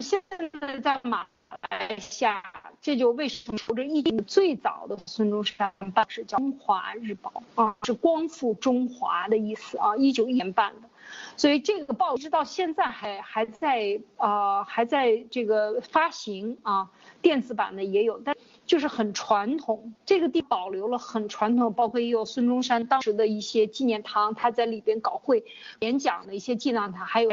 [0.00, 0.22] 现
[0.60, 1.26] 在在马
[1.70, 2.42] 来西亚，
[2.80, 10.88] 这就为什么这一最早的孙中山办是叫《中华日报》啊，是光复中华的意思啊，一九一年办的。
[11.36, 18.34] 所以这个报纸到现在还还在呃还在这个发行啊，电子版的也有，但
[18.66, 25.44] 就是很传统，这个地保留了很传统，包括也有孙中山当时的一些纪念堂，他在里边搞会
[25.80, 27.30] 演讲的一些纪念堂，还有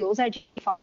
[0.00, 0.78] 留在这地方，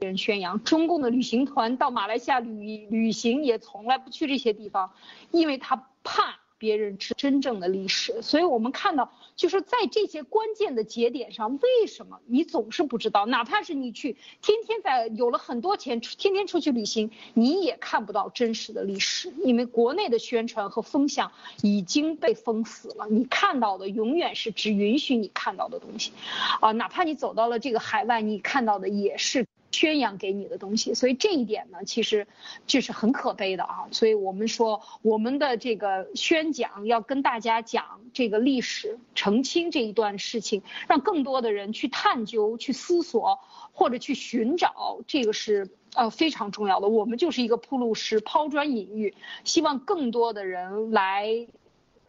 [0.00, 4.92] 人宣扬中共的旅行团到马来西亚旅旅行也从来不去这些地方，
[5.30, 6.36] 因为他怕。
[6.58, 13.26] 别人知真正的历史，所以我们看到，就是在这些关键的节点上，为什么你总是不知道？
[13.26, 23.06] 哪怕是你去天天在有了很多钱，天天出去旅行，你也看不到真实的历史，因为国内的宣传和风向已经被封死了。
[23.08, 26.12] 你看到的永远是只允许你看到的东西，
[26.60, 29.46] 啊，哪怕你走到了这个海外，你看到的也是。
[29.72, 32.28] 宣扬给你的东西，所以这一点呢，其实
[32.66, 33.88] 这是很可悲的啊。
[33.90, 43.40] 所以我们说，我们的这个宣讲要跟大家讲这个历史，澄清这一段事情，让更多的人去探究、去思索
[43.72, 46.88] 或者去寻找，这个是呃非常重要的。
[46.88, 51.48] 我们就是一个铺路石、抛砖引玉，希望更多的人来。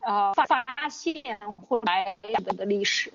[0.06, 2.18] 呃，发现或来
[2.58, 3.14] 的历史，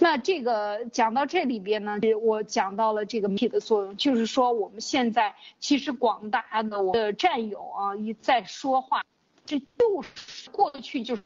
[0.00, 9.04] 那这个讲到这里边呢，我讲到了这个媒体的作用，就是说我们现在其实广大的我的战友啊，一在说话，
[9.44, 11.22] 这就是过去就是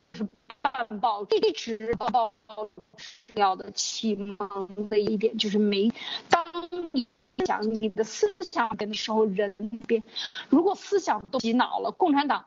[0.61, 2.33] 办报一直报
[3.35, 5.92] 要的启蒙的一点，就是没
[6.29, 6.45] 当
[6.90, 7.07] 你
[7.45, 9.55] 讲你的思想的时候，人
[9.87, 10.03] 变，
[10.49, 12.47] 如果思想都洗脑了，共产党。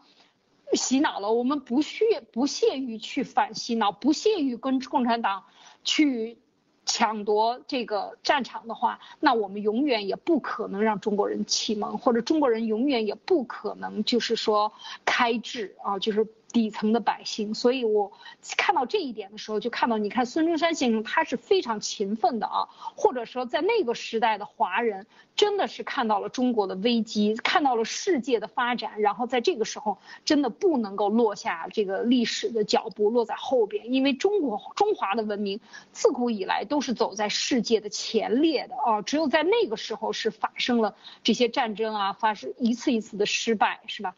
[0.73, 5.43] 洗脑了，我们不屑不屑于去反洗脑，不屑于跟共产党
[5.84, 6.38] 去
[6.86, 14.73] 抢夺这个战场的话，那我们永远也不可能让中国人启蒙，或者中国人永远也不可能就是说
[15.06, 16.28] 开智啊，就是。
[16.56, 18.13] 底层的百姓，所以我
[18.56, 35.60] 看到这一点的时候，就看到你看孙中山先生他是非常勤奋的啊，或者说在那个时代的华人真的是看到了中国的危机，看到了世界的发展，然后在这个时候真的不能够落下这个历史的脚步，落在后边，因为中国中华的文明
[35.91, 44.15] 自古以来都是走在世界的前列的啊，只有在那个时候是发生了这些战争啊，发生一次一次的失败，是吧？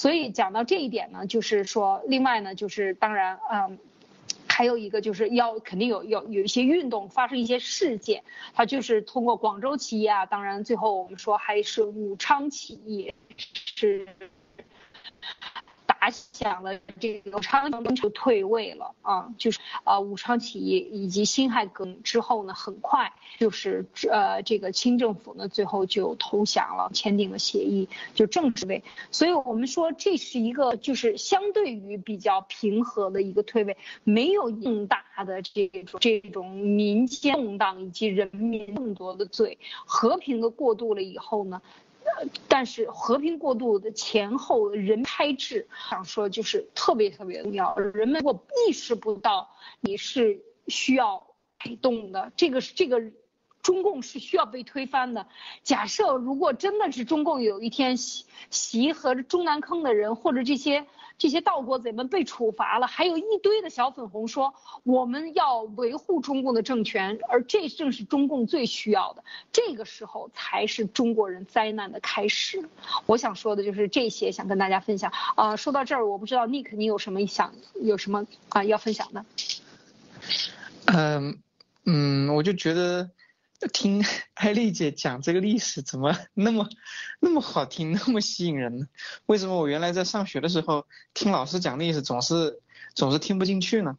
[0.00, 3.78] 所以讲到这一点呢，就是说，另外呢，就是当然，嗯，
[4.48, 13.12] 还有一个就是要肯定有有有一些运动发生一些事件，它就是通过广州起义啊，当然最后我们说还是武昌起义
[13.76, 14.08] 是。
[16.00, 28.82] 打响了这个武昌就退位了啊，就是啊武昌起义以及辛亥革命之后呢，很快就是呃这个清政府呢最后就投降了，签订了协议，就正式位。
[29.10, 41.60] 所以我们说这是一个就是相对于比较平和的一个退位，没有更大的这种这种民间动荡以及人民更多的罪，和平的过渡了以后呢。
[42.48, 47.74] 但是和平过渡的前后人拍制，想说就是特别特别重要。
[47.76, 51.26] 人们如果意识不到你是需要
[51.58, 53.02] 改动的，这个是这个
[53.62, 55.26] 中共是需要被推翻的。
[55.62, 60.86] 假设如果真的是中共有一天习习和中南坑的人或者这些。
[61.20, 64.54] 这些盗国贼们被处罚了，还有一堆的小粉红说
[64.84, 69.22] 我们要维护中共的政权，而这正是中共最需要的。
[69.52, 72.70] 这个时候才是中国人灾难的开始。
[73.04, 75.12] 我想说的就是这些，想跟大家分享。
[75.36, 79.26] 啊，说到这儿，我不知道 Nick 你有什么想有什么啊要分享的？
[80.86, 81.38] 嗯
[81.84, 83.10] 嗯，我就觉得。
[83.68, 86.68] 听艾丽姐讲这个历史怎么那么
[87.20, 88.86] 那么好听，那么吸引人呢？
[89.26, 92.60] 为什么我原来在上学的时候听老师讲历史总是
[92.94, 93.98] 总是听不进去呢？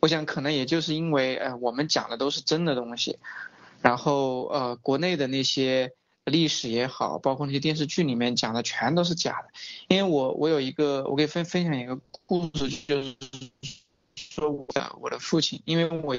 [0.00, 3.18] 我想可能也就是因为呃我们讲的都是真的东西，
[3.82, 5.92] 然后呃国内的那些
[6.24, 9.48] 历史也好，包括那些电视剧里面讲的全都是假的。
[9.86, 13.16] 因为我我有一个我给分分享一个故事，就是
[14.14, 16.16] 说我的我的父亲，因为我。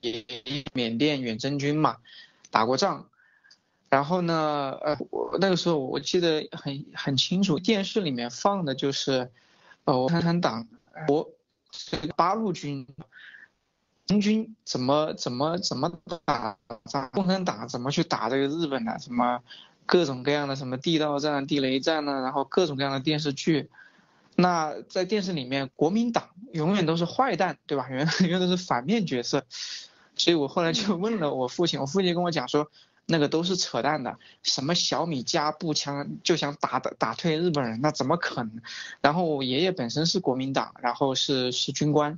[0.00, 0.24] 也
[0.72, 1.96] 缅甸远征军嘛，
[2.50, 3.08] 打过仗，
[3.88, 9.30] 然后呢，呃，我那个时候我记得很很清楚，电视里面放的就是，
[9.84, 10.66] 呃，共产党
[11.06, 11.30] 国
[12.16, 12.86] 八路军，
[14.08, 15.92] 红军怎么怎么怎么
[16.24, 19.42] 打仗，共产党怎么去打这个日本的，什么
[19.86, 23.70] 各种各样的什么地道战、地雷战呢，然后各种各样的电视剧，
[24.40, 27.88] 那在电视里面，国民党永远都是坏蛋，对吧？
[27.88, 29.44] 永 远永远都是反面角色。
[30.14, 32.70] 所以我后来就问了我父亲，我父亲跟我讲说，
[33.06, 38.62] 那个都是扯淡的，什么小米加步枪就想打打打退日本人，那怎么可能？
[39.00, 42.16] 然后我爷爷本身是国民党，然后是是军官，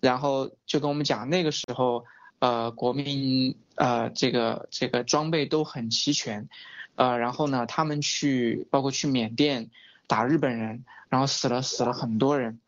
[0.00, 2.04] 然后就跟我们讲那个时候，
[2.38, 6.50] 呃，国民呃这个这个装备都很齐全，
[6.96, 9.70] 呃，然后呢，他们去包括去缅甸
[10.06, 12.60] 打日本人，然后死了死了很多人，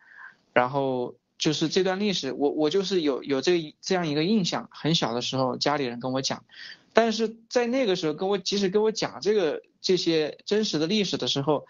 [0.53, 1.15] 然后。
[1.37, 6.45] 就是这段历史，我我就是有有这这样一个印象，很小的时候家里人跟我讲，
[6.93, 11.67] 但是在那个时候跟我即使跟我讲这个这些真实的历史的时候，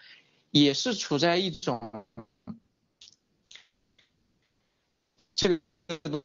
[0.51, 2.05] 也是处在一种
[5.33, 5.49] 这
[5.87, 6.23] 个东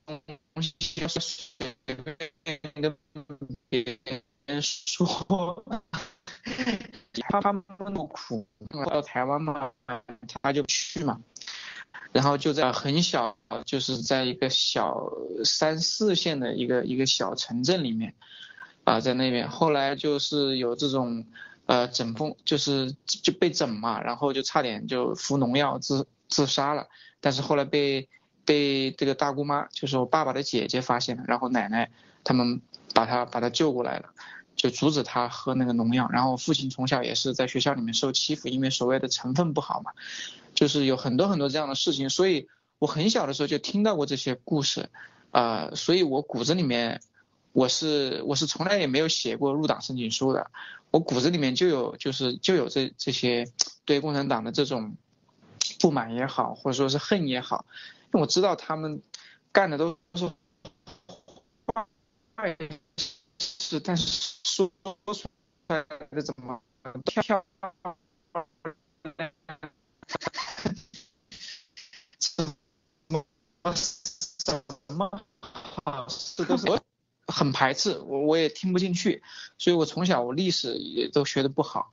[0.61, 0.75] 西
[1.09, 2.97] 随便跟
[3.71, 3.99] 别
[4.45, 5.65] 人说，
[7.29, 8.47] 他们那么苦，
[8.87, 9.73] 到台湾嘛，
[10.43, 11.21] 他就去嘛。
[12.13, 15.11] 然后就在很小，就是在一个小
[15.45, 18.15] 三四线的一个一个小城镇里面，
[18.85, 21.25] 啊，在那边，后来就是有这种，
[21.67, 26.89] 呃，整风，就是就被整嘛，然后就差点就服农药自自杀了，
[27.21, 28.09] 但是后来被
[28.45, 31.91] 被这个大姑妈，就是我爸爸的姐姐发现了，然后奶奶
[32.25, 32.61] 他们
[32.93, 34.11] 把他把他救过来了，
[34.61, 39.91] 就阻止他喝那个农药，然后父亲从小也是在学校里面受欺负，因为所谓的成分不好嘛。
[40.55, 42.47] 就是有很多很多这样的事情，所以
[42.79, 44.91] 我很小的时候就听到过这些故事，
[45.31, 47.01] 啊，所以我骨子里面，
[47.53, 50.51] 我是我是从来也没有写过入党申请书的，
[50.91, 53.51] 我骨子里面就有就是就有这这些
[53.87, 54.95] 对共产党的这种
[55.79, 57.65] 不满也好，或者说是恨也好，
[58.07, 59.01] 因为我知道他们
[59.53, 60.31] 干的都是
[62.37, 62.57] 坏
[63.39, 64.30] 事，但是
[64.61, 65.29] 说出
[65.69, 66.61] 来的怎么
[67.05, 67.23] 跳。
[72.19, 72.45] 什
[74.89, 75.25] 么
[75.85, 76.07] 啊？
[76.37, 76.79] 这都是我
[77.27, 79.23] 很排斥，我我也听不进去，
[79.57, 81.91] 所以我从小我历史也都学的不好，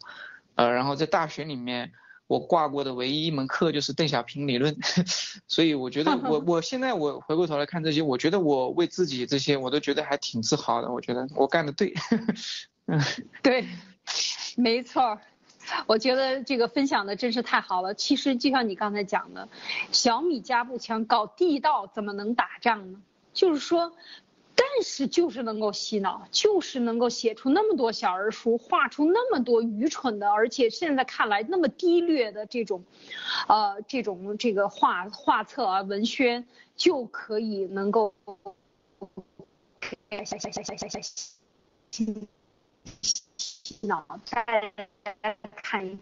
[0.56, 1.94] 呃，然后在大学里面
[2.28, 4.76] 我挂过的唯一一门课就是邓小平理论，
[5.48, 11.94] 所以我觉得我 我现在我回过头来看这些，我觉得我为自己这些我都觉得还挺自豪的，我觉得我干的对，
[12.88, 13.02] 嗯，
[13.42, 13.68] 对，
[14.56, 15.20] 没错。
[15.86, 17.94] 我觉得这个分享的真是太好了。
[17.94, 19.50] 其实就像你刚才讲的，
[19.92, 23.02] 小米加步枪搞地道怎么能打仗呢？
[23.34, 23.92] 就是说，
[24.58, 32.84] 但是就是能够洗脑，就是能够写出那么多小儿书，画出那么多愚蠢的，而且现在看来那么低劣的这种，
[33.48, 36.46] 呃，这种这个画画册啊文宣，
[36.76, 38.14] 就可以能够。
[43.82, 44.74] 脑再
[45.62, 45.98] 看一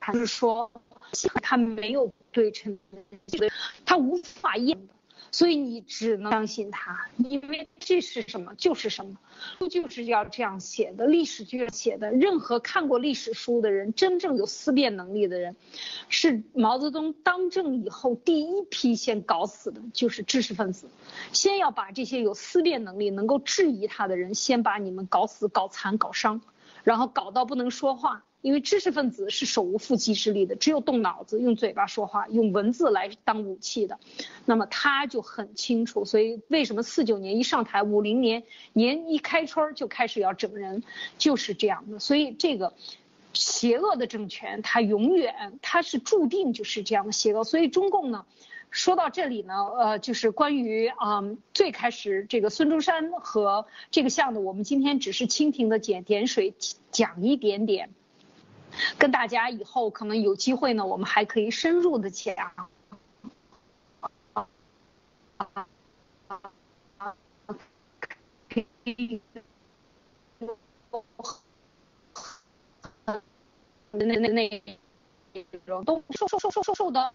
[0.00, 0.70] 看，就是说，
[1.42, 2.78] 他没有对称，
[3.84, 4.78] 他无法验，
[5.32, 9.16] 所以你只能相信他，因为这是什么就是什么，
[9.58, 12.12] 书就是要这样写的，历史就要写的。
[12.12, 15.56] 任何看过历史书的人，真正有思辨能力的人，
[16.08, 20.88] 是毛泽东当政以后第一批先搞死的，就是知识分子，
[21.32, 26.40] 先要把这些有思辨能力、能够质疑他的人，先把你们搞死、搞残、搞伤。
[26.84, 33.98] 然后搞到不能说话，因为知识分子是手无缚鸡之力的，只有动脑子，用嘴巴说话，用文字来当武器的，
[34.44, 36.04] 那么他就很清楚。
[36.04, 38.42] 所以为什么四九年一上台，五零年
[38.74, 40.82] 年一开春就开始要整人，
[41.16, 41.98] 就是这样的。
[41.98, 42.74] 所以这个
[43.32, 47.44] 邪恶的政权，它永远它是注定就是这样的邪恶。
[47.44, 48.26] 所以中共呢？
[48.74, 51.22] 说到这里呢，呃，就是关于啊，
[51.52, 56.54] 最开始这个孙中山和这个项的，我们今天只是蜻蜓的点点水
[56.90, 57.90] 讲一点点，
[58.98, 62.52] 跟大家以后可能有机会呢，我们还可以深入的讲。
[73.94, 74.62] 那那那
[75.66, 77.12] 种都瘦瘦瘦瘦瘦瘦的。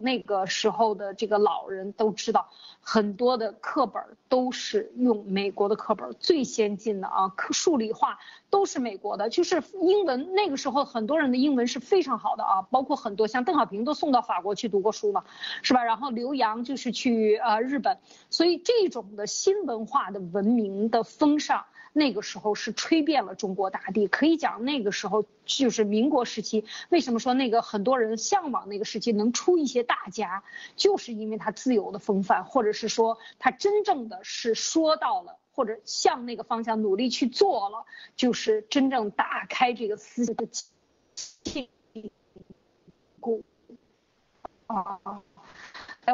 [0.00, 2.48] 那个时候的这个老人都知道，
[2.80, 9.28] 很多的课本都是用美国的课本，最先进的啊，数理化都是美国的。
[9.28, 15.24] 就是英文那个时候很多人的英文是非常好的啊，包括很多像邓小平都送到法国去读过书嘛，
[15.62, 15.84] 是吧？
[15.84, 17.98] 然后刘洋就是去呃日本，
[18.30, 21.66] 所以这种的新文化的文明的风尚。
[21.92, 26.64] 那个时候是吹遍了中国大地，可以讲那个时候就是民国时期。
[26.90, 30.44] 为什么说那个很多人向往那个时期能出一些大家，
[30.76, 37.84] 就是因为他自由的风范，或者是说他真正的是说到了，或者向那个方向努力去做了，
[38.16, 40.46] 就是真正打开这个思想的
[41.42, 41.68] 禁
[43.20, 43.42] 锢
[44.66, 45.00] 啊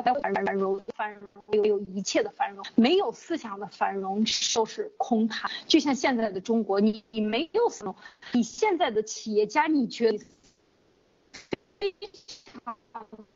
[0.02, 4.24] 繁荣，繁荣有有一切的繁荣，没有思想的繁荣
[4.54, 5.50] 都是空谈。
[5.66, 7.94] 就像现在的中国，你你没有思想，
[8.32, 10.18] 你现在的企业家，你觉得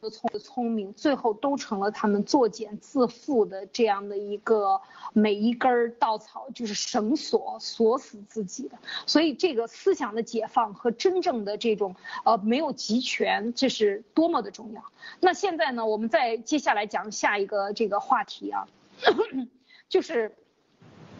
[0.00, 4.80] 的聪聪明，最后都成了他们作茧自缚的这样的一个
[5.12, 8.78] 每一根稻草就是绳索锁死自己的。
[9.06, 14.82] 所以这个思想的解放和真正的这种呃没有集权，这是多么的重要。
[15.20, 18.66] 那现在呢，我们再接下来讲下一个这个话题啊，
[19.90, 20.36] 就是，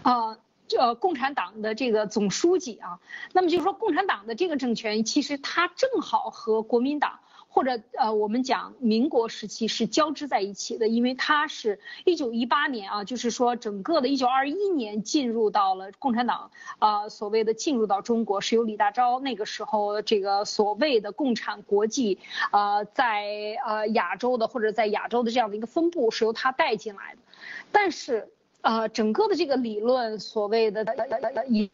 [0.03, 3.01] 呃，这共产党的这个总书记啊，
[3.33, 7.19] 那么就是说共产党的这个政权，其实它正好和国民党。
[7.59, 22.21] 或者呃，我们讲民国时期是交织在一起的，因为它是一九一八年啊，就是说整个的一九二一年进入到了共产党啊，所谓的进入到中国是由李大钊那个时候这个所谓的共产国际
[22.53, 27.21] 啊，在呃亚洲的或者在亚洲的这样的一个分布是由他带进来的，
[27.73, 28.29] 但是
[28.61, 30.87] 呃整个的这个理论所谓的
[31.49, 31.69] 以。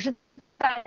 [0.00, 0.16] 是是，
[0.58, 0.84] 但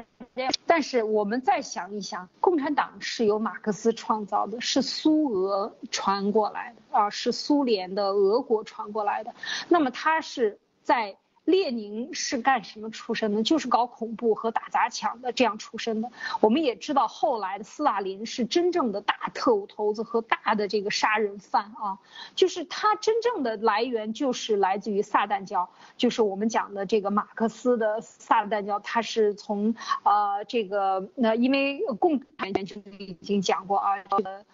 [0.66, 9.34] 但是我们再想一想，共产党是由马克思创造的，是苏俄传过来的啊，是苏联的俄国传过来的，
[9.70, 11.18] 那么它是在。
[11.48, 13.41] 列宁是干什么出身的？
[13.41, 16.12] 就是搞恐怖和打砸抢的这样出身的。
[16.41, 22.00] 我们也知道，后来的斯大林是真正的大特务头子和大的这个杀人犯啊，
[22.36, 29.74] 就是他真正的来源就是来自于撒旦教，就是我们讲的这个马克思的撒旦教，他是从
[30.04, 34.45] 呃这个那因为共产党就已经讲过啊，这个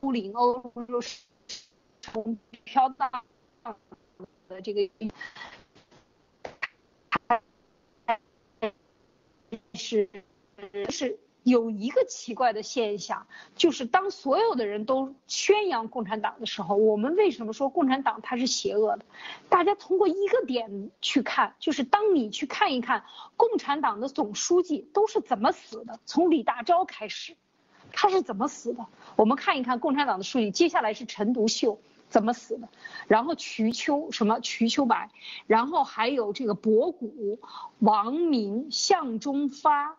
[0.00, 1.18] 乌林欧洲是
[2.00, 3.10] 从飘荡
[4.48, 4.88] 的这个。
[9.88, 10.08] 是
[10.90, 13.26] 是有一个奇怪的现象，
[13.56, 19.06] 就是当所有的人都宣扬共产党的时候，我们为什么说共产党它是邪恶的？
[19.48, 23.04] 大家通过一个点去看，就是当你去看一看
[23.38, 27.34] 共产党的总书记都是怎么死的，从李大钊开始，
[27.92, 28.86] 他是怎么死的？
[29.16, 31.80] 我们看一看共产党的书记，接下来是陈独秀。
[32.08, 32.68] 怎么死的？
[33.06, 35.10] 然后瞿秋什么瞿秋白，
[35.46, 37.38] 然后还有这个博古、
[37.78, 39.96] 王明、向忠发，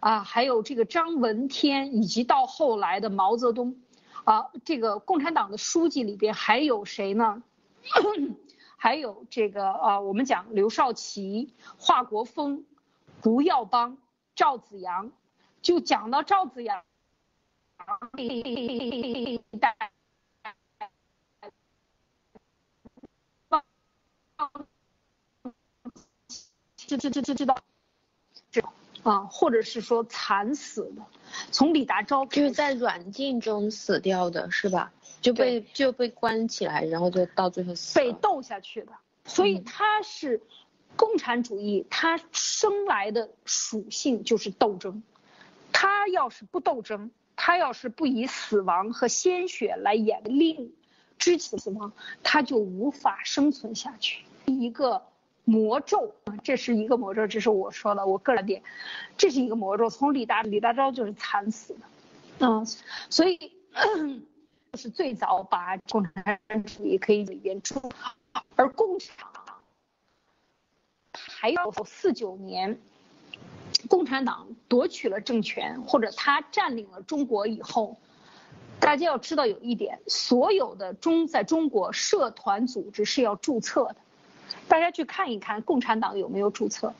[0.00, 3.76] 啊，还有这个张闻天，以及到后来的毛泽东，
[4.24, 7.42] 啊，这个共产党的书记里边还有谁呢？
[8.80, 12.64] 还有这个啊，我们讲刘少奇、华国锋、
[13.20, 13.98] 胡耀邦、
[14.36, 15.10] 赵子阳，
[15.60, 16.84] 就讲到赵子阳。
[26.88, 27.58] 知知知知知道，
[28.50, 28.62] 这
[29.02, 31.02] 啊，或者是说惨死的，
[31.52, 34.90] 从李达钊就是在软禁中死掉的是吧？
[35.20, 38.92] 就被就被关起来，然后就到最后死被斗下去的。
[39.26, 40.40] 所以他是
[40.96, 45.02] 共产主义，他生来的属性就是斗争。
[45.72, 50.72] 他要是不斗争，他要是不以死亡和鲜血来演令，
[51.18, 54.24] 支持死亡，他就无法生存下去。
[54.46, 55.02] 一个。
[55.48, 58.62] 魔咒啊，这是一个魔咒，这是我说的，我个人点，
[59.16, 59.88] 这是一个魔咒。
[59.88, 61.80] 从李大李大钊就是惨死的，
[62.40, 62.66] 嗯，
[63.08, 63.56] 所以
[64.76, 67.80] 是最早把共产主义可以里边出，
[68.56, 69.54] 而共产党
[71.14, 72.78] 还有四九年，
[73.88, 77.96] 共产党夺取了政权或者他占领了中国以后，
[78.80, 83.96] 大家要知道有一点，所有的中在中国社团组织是要注册的。
[84.68, 86.94] 大家去看一看共产党有没有注册？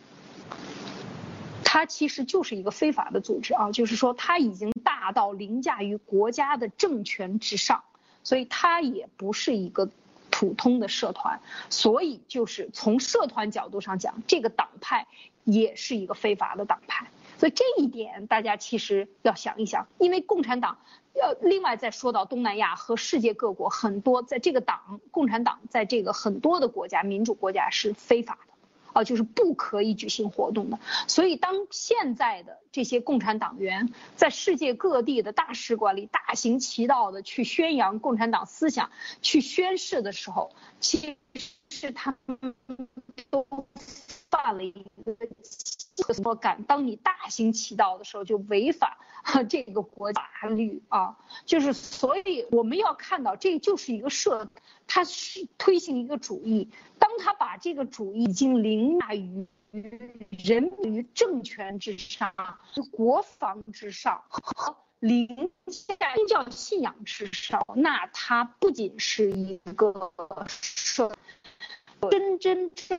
[1.64, 7.84] 它其实就是一个非法的组织啊，就是说它已经大到凌驾于国家的政权之上，
[8.24, 9.90] 所以它也不是一个
[10.30, 11.40] 普通的社团。
[11.68, 15.06] 所以就是从社团角度上讲，这个党派
[15.44, 17.06] 也是一个非法的党派。
[17.38, 20.76] 所以这一点大家其实要想一想，因为共产党。
[21.14, 28.52] 要，另外再说到东南亚和世界各国，很多在这个党，共产党在这个很多的国家，民主国家是非法的，
[28.92, 30.78] 啊，就是不可以举行活动的。
[31.08, 41.16] 所以当现在的这些共产党员在世界各地的大使馆里大行其道的去宣扬共产党思想、去宣誓的时候，其
[41.68, 42.54] 实他们
[43.28, 43.44] 都
[44.30, 45.16] 犯了一个。
[46.12, 46.62] 什么敢？
[46.64, 48.96] 当你大行其道的时候，就违反
[49.48, 51.16] 这个国法律啊！
[51.44, 54.48] 就是所以我们要看到，这就是一个社，
[54.86, 56.70] 他是推行一个主义。
[56.98, 59.46] 当他把这个主义已经凌驾于
[60.30, 62.32] 人于政权之上、
[62.90, 70.12] 国防之上和凌驾宗教信仰之上，那它不仅是一个
[70.48, 71.12] 社
[72.10, 72.98] 真真正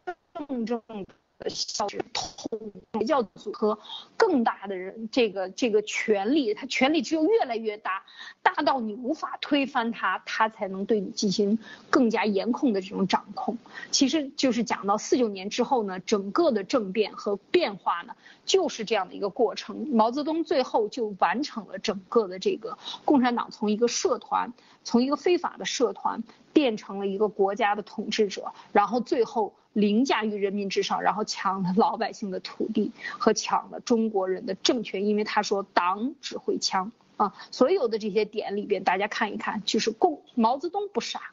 [0.66, 1.06] 正的。
[1.48, 3.80] 小统教组合
[4.18, 8.04] 更大的人，这个这个权力，他权力只有越来越大，
[8.42, 11.58] 大到你无法推翻他，他才能对你进行
[11.90, 13.58] 更加严控的这种掌控。
[13.90, 18.16] 其实就是讲到四九年之后呢，整个的政变和变化呢，
[18.46, 19.88] 就是这样的一个过程。
[19.94, 24.52] 毛泽东最后就完成了整个的这个共产党从一个社团，
[24.84, 26.22] 从一个非法的社团
[26.52, 29.54] 变成了一个国家的统治者，然后最后。
[29.74, 41.32] 凌驾于人民之上，然后抢了老百姓的土地和抢了中国人的政权，因为他说党指挥枪啊，所有的这些点里边，大家看一看，就是共毛泽东不傻，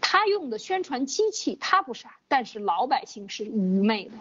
[0.00, 4.12] 他用的宣传机器他不傻，但是老百姓是愚昧的，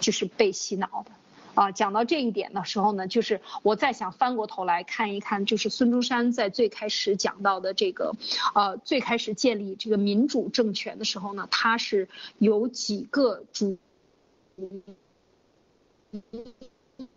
[0.00, 1.10] 就是被洗脑的。
[1.54, 8.14] 啊，讲到这一点的时候呢，就是我再想翻过头来看一看，就是孙中山在最开始讲到的这个，
[8.54, 13.78] 呃，最开始建立这个民主政权的时候呢，他是有几个主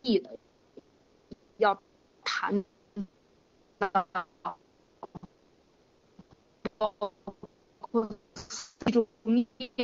[0.02, 0.38] 义的，
[1.58, 1.82] 要
[2.24, 2.66] 谈
[3.80, 4.08] 到，
[6.78, 6.94] 包
[7.80, 8.10] 括
[8.80, 9.08] 这种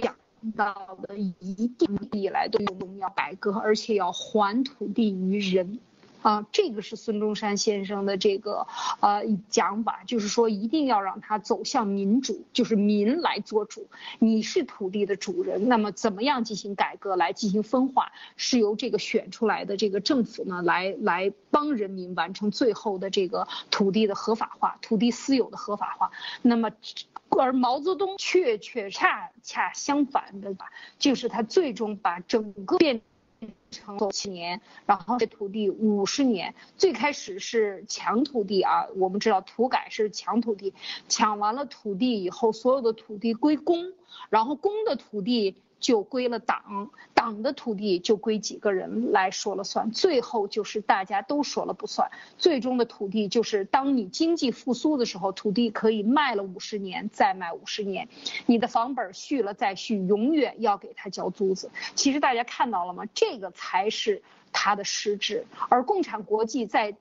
[0.02, 0.21] 讲。
[0.56, 2.60] 到的一定以来都
[3.00, 5.80] 要白鸽，而且要还土地于人。
[6.22, 8.68] 啊，这个是孙中山先生的这个
[9.00, 13.88] 呃讲法，就是说一定要让他走向民主，就是民来做主，
[14.20, 26.12] 你是土地的主人，那么怎么样进行改革来进行分化，是由这个选出来的这个政府呢来来帮人民完成最后的这个土地的合法化，土地私有的合法化。
[26.44, 26.72] 那么，
[27.30, 30.56] 而毛泽东却却恰恰相反的，
[31.00, 33.02] 就是他最终把整个变。
[33.70, 40.74] 成七年，然后这土地五十年，最开始是抢土地啊，我们知道土改是抢土地，
[41.08, 43.94] 抢完了土地以后，所有的土地归公，
[44.30, 45.56] 然后公的土地。
[45.82, 58.08] 就归了党，党的土地就归几个人来说了算，最后就是大家都说了不算，最终的土地就是当你经济复苏的时候，土地可以卖了五十年，再卖五十年，
[58.46, 61.70] 你的房本续了再续，永远要给他交租子。
[61.96, 63.04] 其实大家看到了吗？
[63.14, 64.22] 这个才是
[64.54, 66.96] 它的实质，而共产国际在。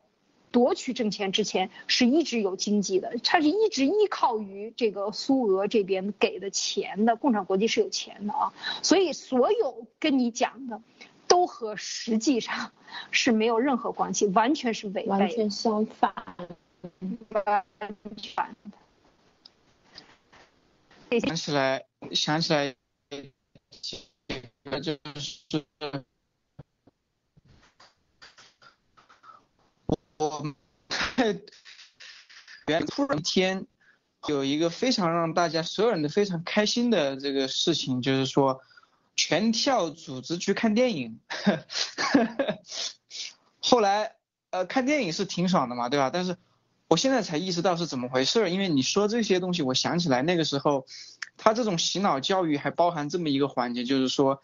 [0.52, 7.16] 夺取政权之前是一直有经济的，它是一直依靠于这个苏俄这边给的钱的。
[7.16, 10.82] 共产国际是有钱的啊，所以所有跟你讲的，
[11.28, 12.72] 都和实际上
[13.10, 16.12] 是没有任何关系，完全是违背，完全相反，
[17.28, 18.56] 完全
[21.10, 21.20] 的。
[21.20, 22.74] 想起来，想起来，
[24.80, 26.04] 就是。
[30.20, 30.54] 我
[32.66, 33.66] 原突然天
[34.28, 38.60] 有一个非常让大家所有人都非常开心的这个事情，就是说
[39.16, 41.18] 全校组织去看电影。
[43.60, 44.16] 后来
[44.50, 46.10] 呃看电影是挺爽的嘛，对吧？
[46.10, 46.36] 但是
[46.88, 50.86] 我现在才意识到是怎么回事，因为你说这些东西，我想起来那个时候
[51.38, 54.42] 他这种洗脑教育还包含这么一个环节，就是说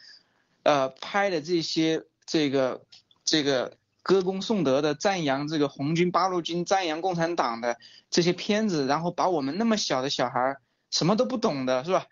[0.62, 2.82] 呃拍的这些这个
[3.26, 3.76] 这个。
[4.06, 7.76] 歌功颂德的赞扬这个红军八路军，赞扬共产党的
[8.08, 10.58] 这些片子，然后把我们那么小的小孩，
[10.92, 12.06] 什么都不懂的是吧？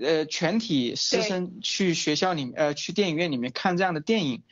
[0.00, 4.42] 呃，全体师生去学校里，呃，去电影院里面看这样的电影，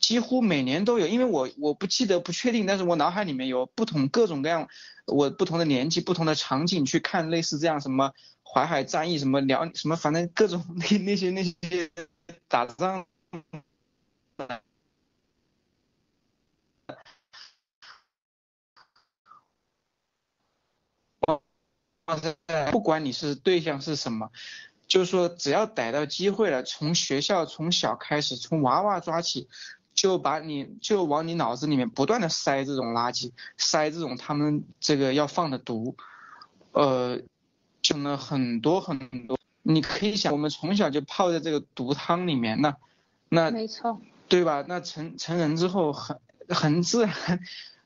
[0.00, 1.06] 几乎每年都有。
[1.06, 4.66] 因为我我不记得不确定，但是我脑海里面有不同各种各样，
[5.06, 8.10] 我不同的年纪、不同的场景去看类似这样什么
[8.42, 11.54] 淮海战役什么辽什么，反正各种那那些那些
[12.48, 13.06] 打仗。
[22.70, 24.30] 不管你是对象是什么，
[24.86, 29.48] 就是说只要逮到机会了，从学校从小开始，从娃娃抓起，
[29.94, 35.94] 就把你就往你脑子里面不断的塞这种垃圾，塞这种他们这个要放的毒，
[36.72, 37.20] 呃，
[37.82, 39.38] 讲了很多很多。
[39.62, 42.76] 你可以想，我们从小就泡在这个毒汤里面，那
[43.28, 44.64] 那没错，对吧？
[44.66, 47.40] 那成成人之后很很自然，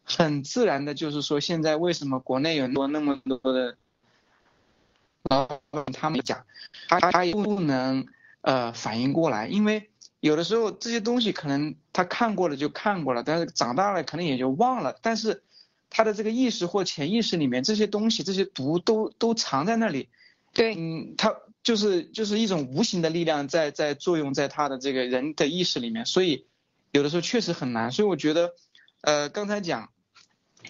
[0.04, 3.76] 很自然的就是说，现在为什么国内有那么那么多的。
[5.30, 5.60] 呃，
[5.92, 6.44] 他们讲，
[6.88, 8.06] 他他也不能
[8.42, 15.42] 呃反应过来，因为有的时候这些东西可能他看过了就看过了，但是长大了可能也就忘了，但是
[15.90, 20.08] 他的这个意识或潜意识里面这些东西这些毒都都藏在那里，
[20.52, 26.46] 对，嗯，他就是就是一种无形的力量在在作用在他的这个人的意识里面，所以
[26.90, 27.90] 有的时候确实很难。
[27.92, 28.54] 所以我觉得，
[29.00, 29.88] 呃，刚才讲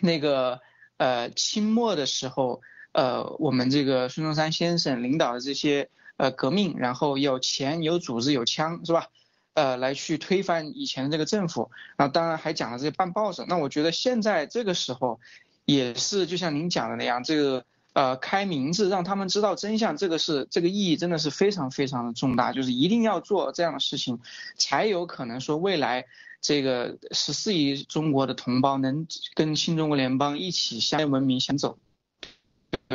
[0.00, 0.60] 那个
[0.96, 2.62] 呃清末的时候，
[2.94, 9.08] 呃，我们这个孙中山先生领导的这些呃革命，然后有钱有组织有枪，是吧？
[9.54, 13.44] 呃，来去推翻以前的这个政府，那当然还讲了这些办报纸。
[13.46, 15.20] 那我觉得现在这个时候，
[15.64, 24.18] 也是就像您讲的那样，这个呃开名字让他们知道真相，这个是这个意义真的是非常非常的重大，就是一定要做这样的事情，
[24.56, 26.04] 才有可能说未来
[26.40, 31.78] 这个十四亿中国的同胞能跟新中国联邦一起向文明先走，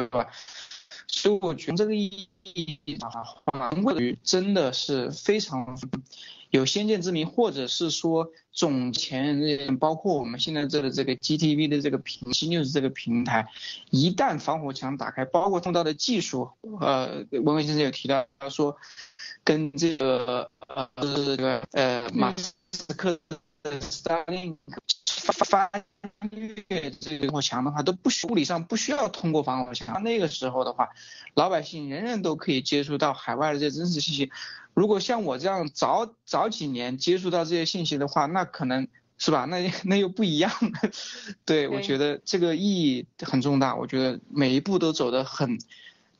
[0.07, 0.27] 对吧？
[1.07, 5.77] 所以我觉得这个意义啊，或者真的是非常。
[6.51, 13.47] 有先见之明，或者是说总前人，包括我们现在这个这个 GTV 的这个平息 news 这个平台，
[13.91, 18.75] 一旦防火墙打开，包括通道的技术，呃，文文先生有提到他说，
[19.43, 22.51] 跟这个呃是这个呃马斯
[22.97, 23.19] 克
[23.61, 24.57] 的 Starlink
[25.19, 25.69] 翻
[26.31, 30.89] 越这个防火墙的话，都不需物理上不需要通过防火墙，那个时候的话，
[31.33, 34.31] 老百姓人人都可以接触到海外的这些真实信息。
[34.73, 39.43] 如果像我这样早早几年接触到这些信息的话，那可能是吧？
[39.45, 40.51] 那那又不一样。
[41.43, 43.75] 对，我觉得这个意义很重大。
[43.75, 45.59] 我觉得每一步都走得很，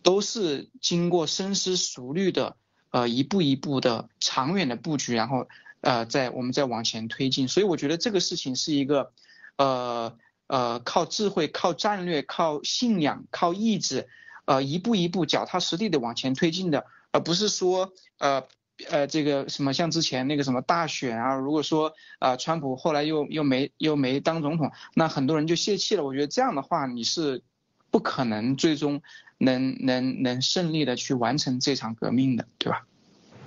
[0.04, 2.58] 都是经过深思熟虑的，
[2.92, 5.48] 呃，一步一步的长远的布局，然后
[5.82, 7.48] 呃，在我们再往前推进。
[7.48, 9.12] 所以我觉得这个事情是一个，
[9.58, 10.18] 呃
[10.48, 14.08] 呃，靠智慧、靠战略、靠信仰、靠意志，
[14.46, 16.86] 呃，一步一步脚踏实地的往前推进的。
[17.12, 18.44] 而不是说，呃，
[18.90, 26.04] 呃，这个什么像之前那个什么大选啊，如果说啊，川普后来又又没又没当总统，那很多人就泄气了。
[26.04, 27.42] 我觉得这样的话，你是
[27.90, 29.02] 不可能最终
[29.40, 32.86] 能能能胜利的去完成这场革命的，对吧？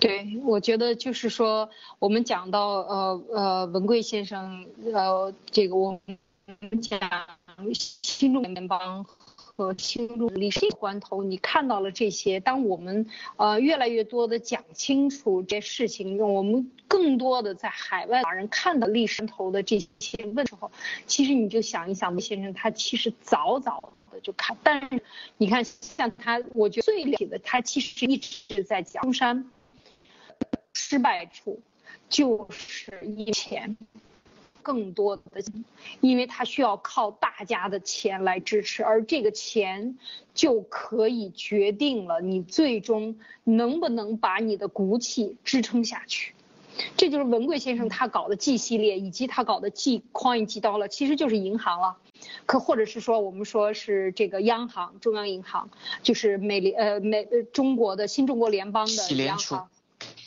[0.03, 6.19] 对，我觉得就是说，我们讲到呃呃文贵先生，呃，这个我们
[6.81, 7.01] 讲
[7.73, 9.07] 新中国联邦。
[9.55, 12.41] 和清入历史关头，你看到了这些。
[12.41, 20.73] 当我们呃越来越多的讲清楚这事情，我们更多的在海外华人看到历史头的这些问时候，
[21.07, 25.03] 其实你就想一想，魏先生他其实早早的就看，但是
[25.37, 29.51] 你看像他，我觉得最了的，他其实一直在讲中山
[30.73, 31.61] 失败处
[32.09, 33.77] 就是以前。
[34.65, 35.43] 更多的，
[36.01, 39.99] 因为他需要靠大家的钱来支持，而这个钱
[40.35, 46.33] 就可以决定了你最终能不能把你的骨气支撑下去。
[46.97, 51.97] 这就是文贵先生他搞的 G 系列，以及他搞的 G Coin G 刀了，其实就是银行了，
[52.47, 55.71] 可或者是说我们说是这个央行，中央银行，
[56.05, 59.69] 就是美联呃美呃中国的新中国联邦的央行。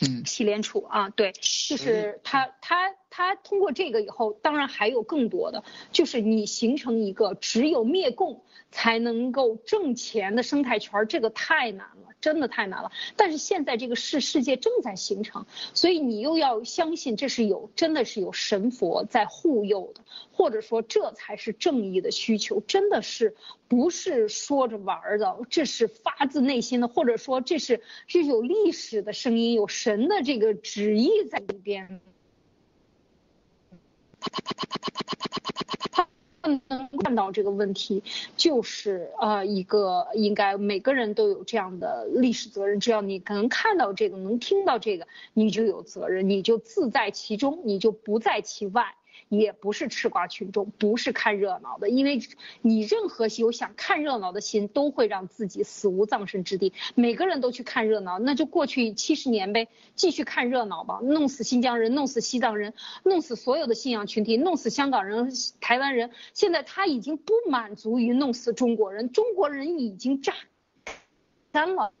[0.00, 1.32] 嗯，洗联储啊，对，
[1.68, 2.20] 就是。
[2.24, 12.92] 他他他通过这个以后，当然还有更多的，就是你形成一个只有灭共才能够挣钱的生态圈，这个太难了，真的太难了。
[13.16, 23.34] 但是现在这个世世界正在形成，所以你又要相信这是有真的是有神佛在护佑的，或者说这才是正义的需求，真的是。
[23.68, 32.00] 不是说着玩的，这是发自内心的，或者说这是是有历史的声音，有神的这个旨意在里边。
[34.30, 36.08] 他他他他他他他他他他他
[36.42, 38.02] 他能看到这个问题，
[38.36, 42.78] 就是呃一个应该每个人都有这样的历史责任。
[42.78, 48.94] 只要你能看到这个，能听到这个，你就有责任，你就自在其中，你就不在其外。
[49.28, 52.20] 也不是吃瓜群众，不是看热闹的，因为
[52.62, 56.72] 你任何有想看热闹的心，都会让自己死无葬身之地。
[56.94, 62.72] 每个人都去看热闹，那就过去七十年呗，继续看热闹吧，弄死新疆人，弄死西藏人，
[63.02, 66.12] 弄死所有的信仰群体，弄死香港人、台湾人。
[66.32, 70.34] 现在他已经不满足于弄死中国人，中国人已经炸
[71.50, 71.92] 干了，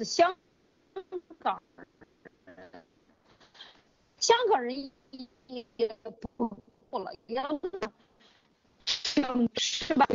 [0.00, 0.36] 香
[1.38, 1.62] 港。
[4.18, 4.90] 香港人
[5.46, 5.64] 也
[6.36, 6.48] 不
[6.90, 7.60] 过了，要
[9.56, 10.06] 是吧？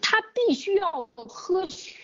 [0.00, 1.96] 他必须要喝血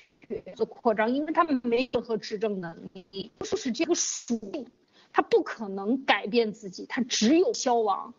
[0.55, 4.67] 做扩张，因为他们没任何执政能力，就是这个属性，
[5.13, 8.13] 他不可能改变自己，他只有消亡，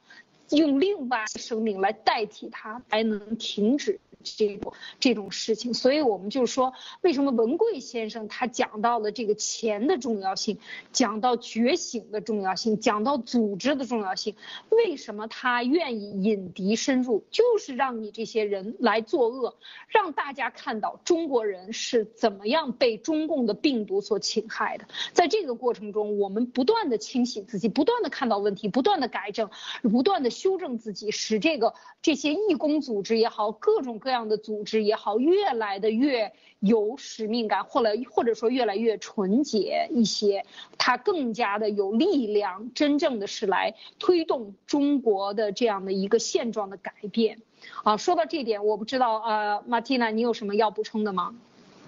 [0.50, 10.58] 用另外生命来代替他，才能停止这种这种事情，所以我们就说，为什么文贵先生他讲到了这个钱的重要性，
[10.92, 14.36] 讲到觉醒的重要性，讲到组织的重要性，
[14.70, 19.56] 为什么他愿意引敌深入，就是让你这些人来作恶，
[19.88, 24.86] 让大家看到中国人是怎么样被中共的病毒所侵害的。
[25.14, 29.50] 在这个过程中，我们不断的清洗自己，不断的看到问题，不断的改正，
[29.84, 34.18] 不断的修正自己，使这个这些义工组织也好，各种这。
[34.18, 40.44] 样的组织也好，越来的越有使命感，或者或者说越来越纯洁一些，
[40.80, 47.38] 它更加的有力量，真正的是来推动中国的这样的一个现状的改变。
[47.84, 51.36] 啊，说到这点，我不知道啊，马蒂娜，你有什么要补充的吗？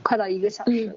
[0.04, 0.96] 快到一个小时了。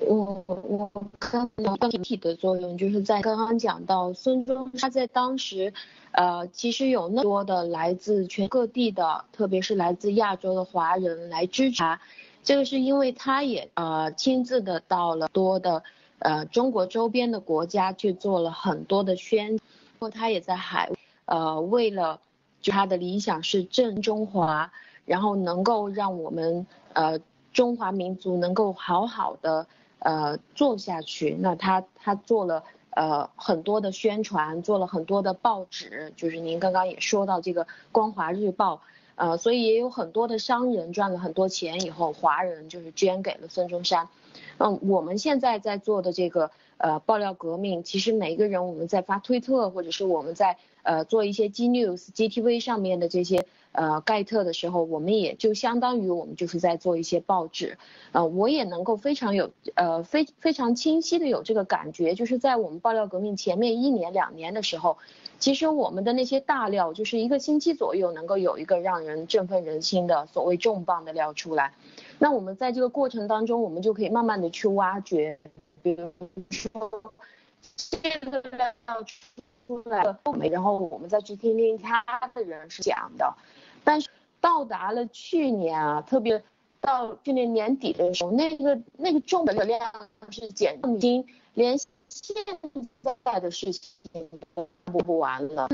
[0.00, 5.72] 我我刚刚体体的作用，就是在刚刚讲到孙中山在当时，
[6.12, 12.00] 呃，其实有那么多的来自全各地的，特别是来自亚洲的华人来支持他，
[12.42, 15.82] 这个是因为他也呃亲自的到了多的
[16.18, 19.60] 呃中国周边的国家去做了很多的宣，然
[20.00, 20.90] 后他也在海
[21.24, 22.20] 呃为了
[22.60, 24.70] 就他的理想是正中华，
[25.04, 27.18] 然后能够让我们呃
[27.52, 29.66] 中华民族能够好好的。
[29.98, 38.74] 呃，做下去，那他他做了呃很多的宣传，做了很多的报纸，就是您刚刚也说到这个《光华日报》，
[39.16, 44.08] 呃，所以也有很多的商人赚了很多钱以后，华人就是捐给了孙中山。
[44.58, 53.46] 嗯，我们现在在做的这个呃爆料革命，其实每一个人我们在发推特，或者是我们在呃做一些 G News、GTV 上面的这些。
[53.72, 57.76] 呃，盖特的时候，我们也就相当于我们就是在做一些报纸，
[58.12, 64.96] 呃，我也能够非常有呃非非常清晰的有这个感觉，就是在我们爆料革命前面一年两年的时候，
[65.38, 71.74] 其实我们的那些大料，就是一个星期左右能够有一个让人振奋人心的所谓重磅的料出来，
[72.18, 75.38] 那我们在这个过程当中，我们就可以慢慢的去挖掘，
[75.82, 76.10] 比如
[76.50, 76.90] 说
[77.76, 78.74] 这个料
[79.66, 80.18] 出来了，
[80.50, 82.02] 然后我们再去听听他
[82.34, 83.34] 的人是讲的。
[83.84, 84.08] 但是
[84.40, 86.42] 到达了去年啊，特别
[86.80, 89.92] 到去年年底的时候，那个那个重的量
[90.30, 91.76] 是减已经连
[92.08, 92.36] 现
[93.24, 95.68] 在的事情都补不完了。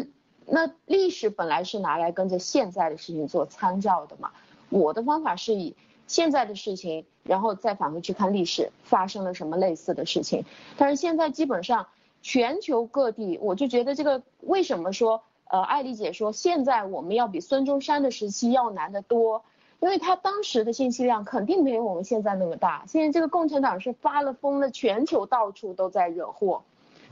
[0.47, 4.33] 那历史本来是拿来跟着现在的事情做参照的嘛。
[4.71, 5.77] 我的方法是以
[6.07, 10.45] 现在的事情，然后再返回去看历史发生了什么类似的事情。
[10.77, 11.89] 但是现在基本上
[12.23, 15.23] 全球各地，我就觉得这个为什么说？
[15.45, 19.45] 呃，艾丽姐说，现在我们要比孙中山的时期要难得多，
[19.83, 22.85] 因为他当时的信息量肯定没有我们现在那么大。
[22.87, 26.63] 现在这个共产党是发了疯了，全球到处都在惹祸，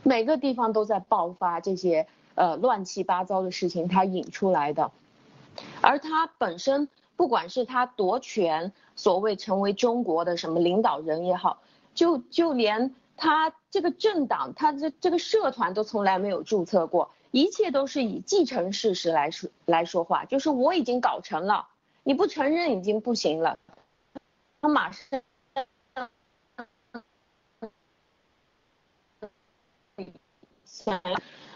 [0.05, 2.07] 每个地方都在爆发这些
[2.37, 4.93] 呃乱七八糟的事情，他引出来的。
[5.81, 11.59] 而他本身，不管是他夺权，所谓成为中国的什么领导人也好，
[11.93, 17.11] 就就连他这个政党，他这这个社团都从来没有注册过。
[17.33, 21.67] 一切都是以继承事实来说来说话，就是我已经搞成了，
[22.03, 23.59] 你不承认已经不行了。
[24.61, 25.23] 他马上，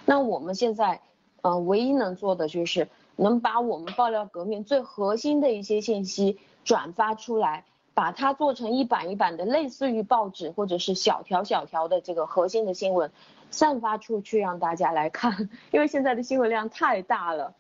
[0.05, 1.01] 那我们现在，
[1.43, 7.65] 呃，唯一能做的就是能把我们爆料革命最核心的一些信息转发出来，
[7.95, 13.11] 把它做成一版一版的，类似于报纸或者是小条小条的这个核心的新闻。
[13.51, 17.55] 散发出去让大家来看， 因为现在的新闻量太大了。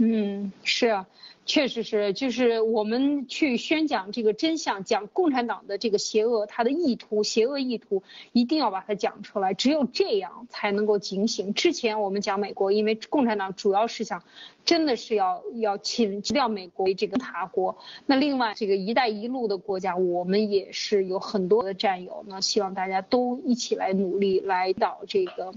[0.00, 1.04] 嗯，是，
[1.44, 11.52] 确实是，就是我们去宣讲这个真相，讲共产党的这个邪恶，他的意图，邪恶意图，一定要把它讲出来，只有这样才能够警醒。
[11.52, 14.22] 之前我们讲美国，因为共产党主要是想，
[14.64, 17.76] 真的是要要侵掉美国这个大国。
[18.06, 25.52] 那另外这个“一带一路”的国家，我们也是有很多的战友，那希望大家都一起来努力，来到这个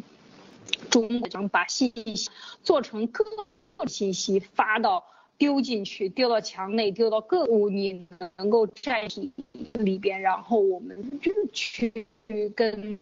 [0.89, 2.31] 中国，把信息
[2.63, 3.23] 做成各。
[3.88, 5.03] 信息发到
[5.38, 8.07] 丢进去，丢到墙内，丢到各物你
[8.38, 9.34] 能够占领
[9.73, 12.07] 里边，然后我们就去
[12.55, 12.99] 跟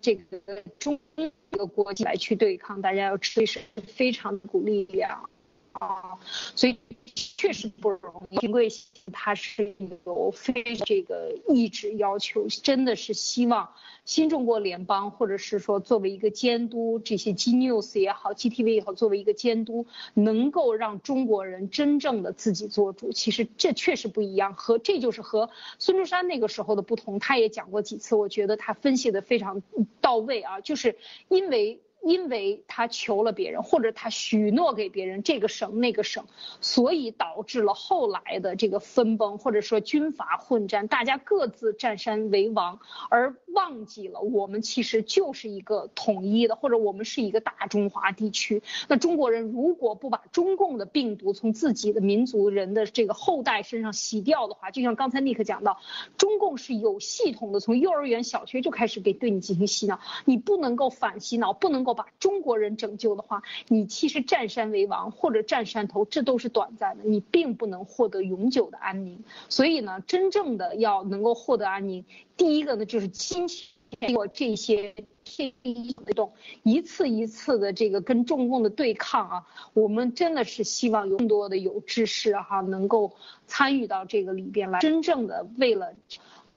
[0.00, 5.28] 这个中这个国际来去对抗，大家要持是非常股力量
[5.72, 6.18] 啊，
[6.54, 6.78] 所以。
[7.14, 8.68] 确实不容易，贵
[9.12, 13.70] 他是有非这个意志要求，真的是希望
[14.04, 23.12] 新中国联邦，或者是说作为一个监督，这些 G News 也好，GTV 也好，作为一个监督，能够让中国人真正的自己做主。
[23.12, 27.20] 其实这确实不一样，和这就是和孙中山那个时候的不同。
[27.20, 29.62] 他也讲过几次，我觉得他分析的非常
[30.00, 30.96] 到位啊，就是
[31.28, 31.80] 因为。
[32.04, 36.24] 因为他求了别人，或者他许诺给别人这个省那个省，
[36.60, 42.78] 所以导致了后来的这个分崩，或者说军阀混战，大家各自占山为王，
[43.08, 48.62] 而忘记了我们其实就是一个统一的，或者我们是一个大中华地区。
[48.88, 55.78] 那中国人如果不把中共的病毒从自己的民族人的这个后代身上洗掉的话，就像刚才尼克讲到，
[56.18, 61.94] 中共是有系统的，从幼儿园、小学就开始给对你进行洗脑，你不能够反洗脑，不能够。
[61.94, 69.22] 把中国人拯救的话，你其实占山为王或者占山头，这都是短暂的，你并不能获得永久的安宁。
[69.48, 72.04] 所以呢，真正的要能够获得安宁，
[72.36, 73.06] 第一个呢就是
[73.46, 73.68] 金
[74.00, 76.32] 钱过这些这一动，
[76.62, 83.14] 一次一次的这个跟中共的对抗啊，我们真的是希望有更多的有知识哈，能够
[83.46, 85.94] 参与到这个里边来，真正的为了，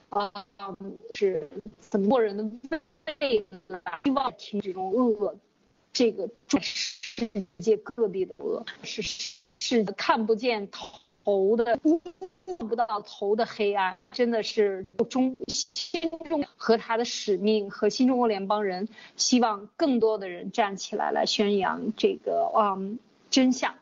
[0.10, 0.32] 呃，
[1.14, 1.50] 是
[1.92, 2.82] 很多人的。
[3.22, 5.38] 为了希望停止这种恶，
[5.94, 6.30] 这个
[6.60, 9.02] 世界各地的恶是
[9.60, 11.00] 是看不见头
[11.58, 11.80] 的，
[12.46, 23.00] 看不到头的黑暗，真的是中新中和他的使命和新中国联邦人希望更多的人站起来来宣扬这个嗯
[23.30, 23.76] 真相，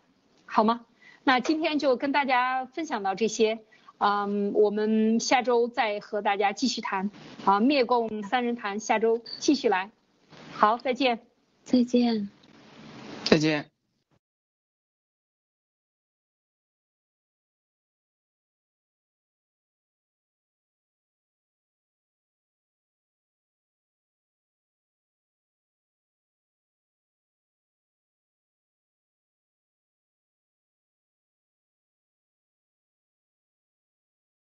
[0.46, 0.86] 好吗？
[1.24, 3.60] 那今天就跟大家分享到这些。
[3.98, 7.10] 嗯，我们下周再和大家继续谈。
[7.46, 9.90] 啊，灭共三人谈，下周继续来。
[10.52, 11.22] 好，再见。
[11.64, 12.30] 再见。
[13.24, 13.75] 再见。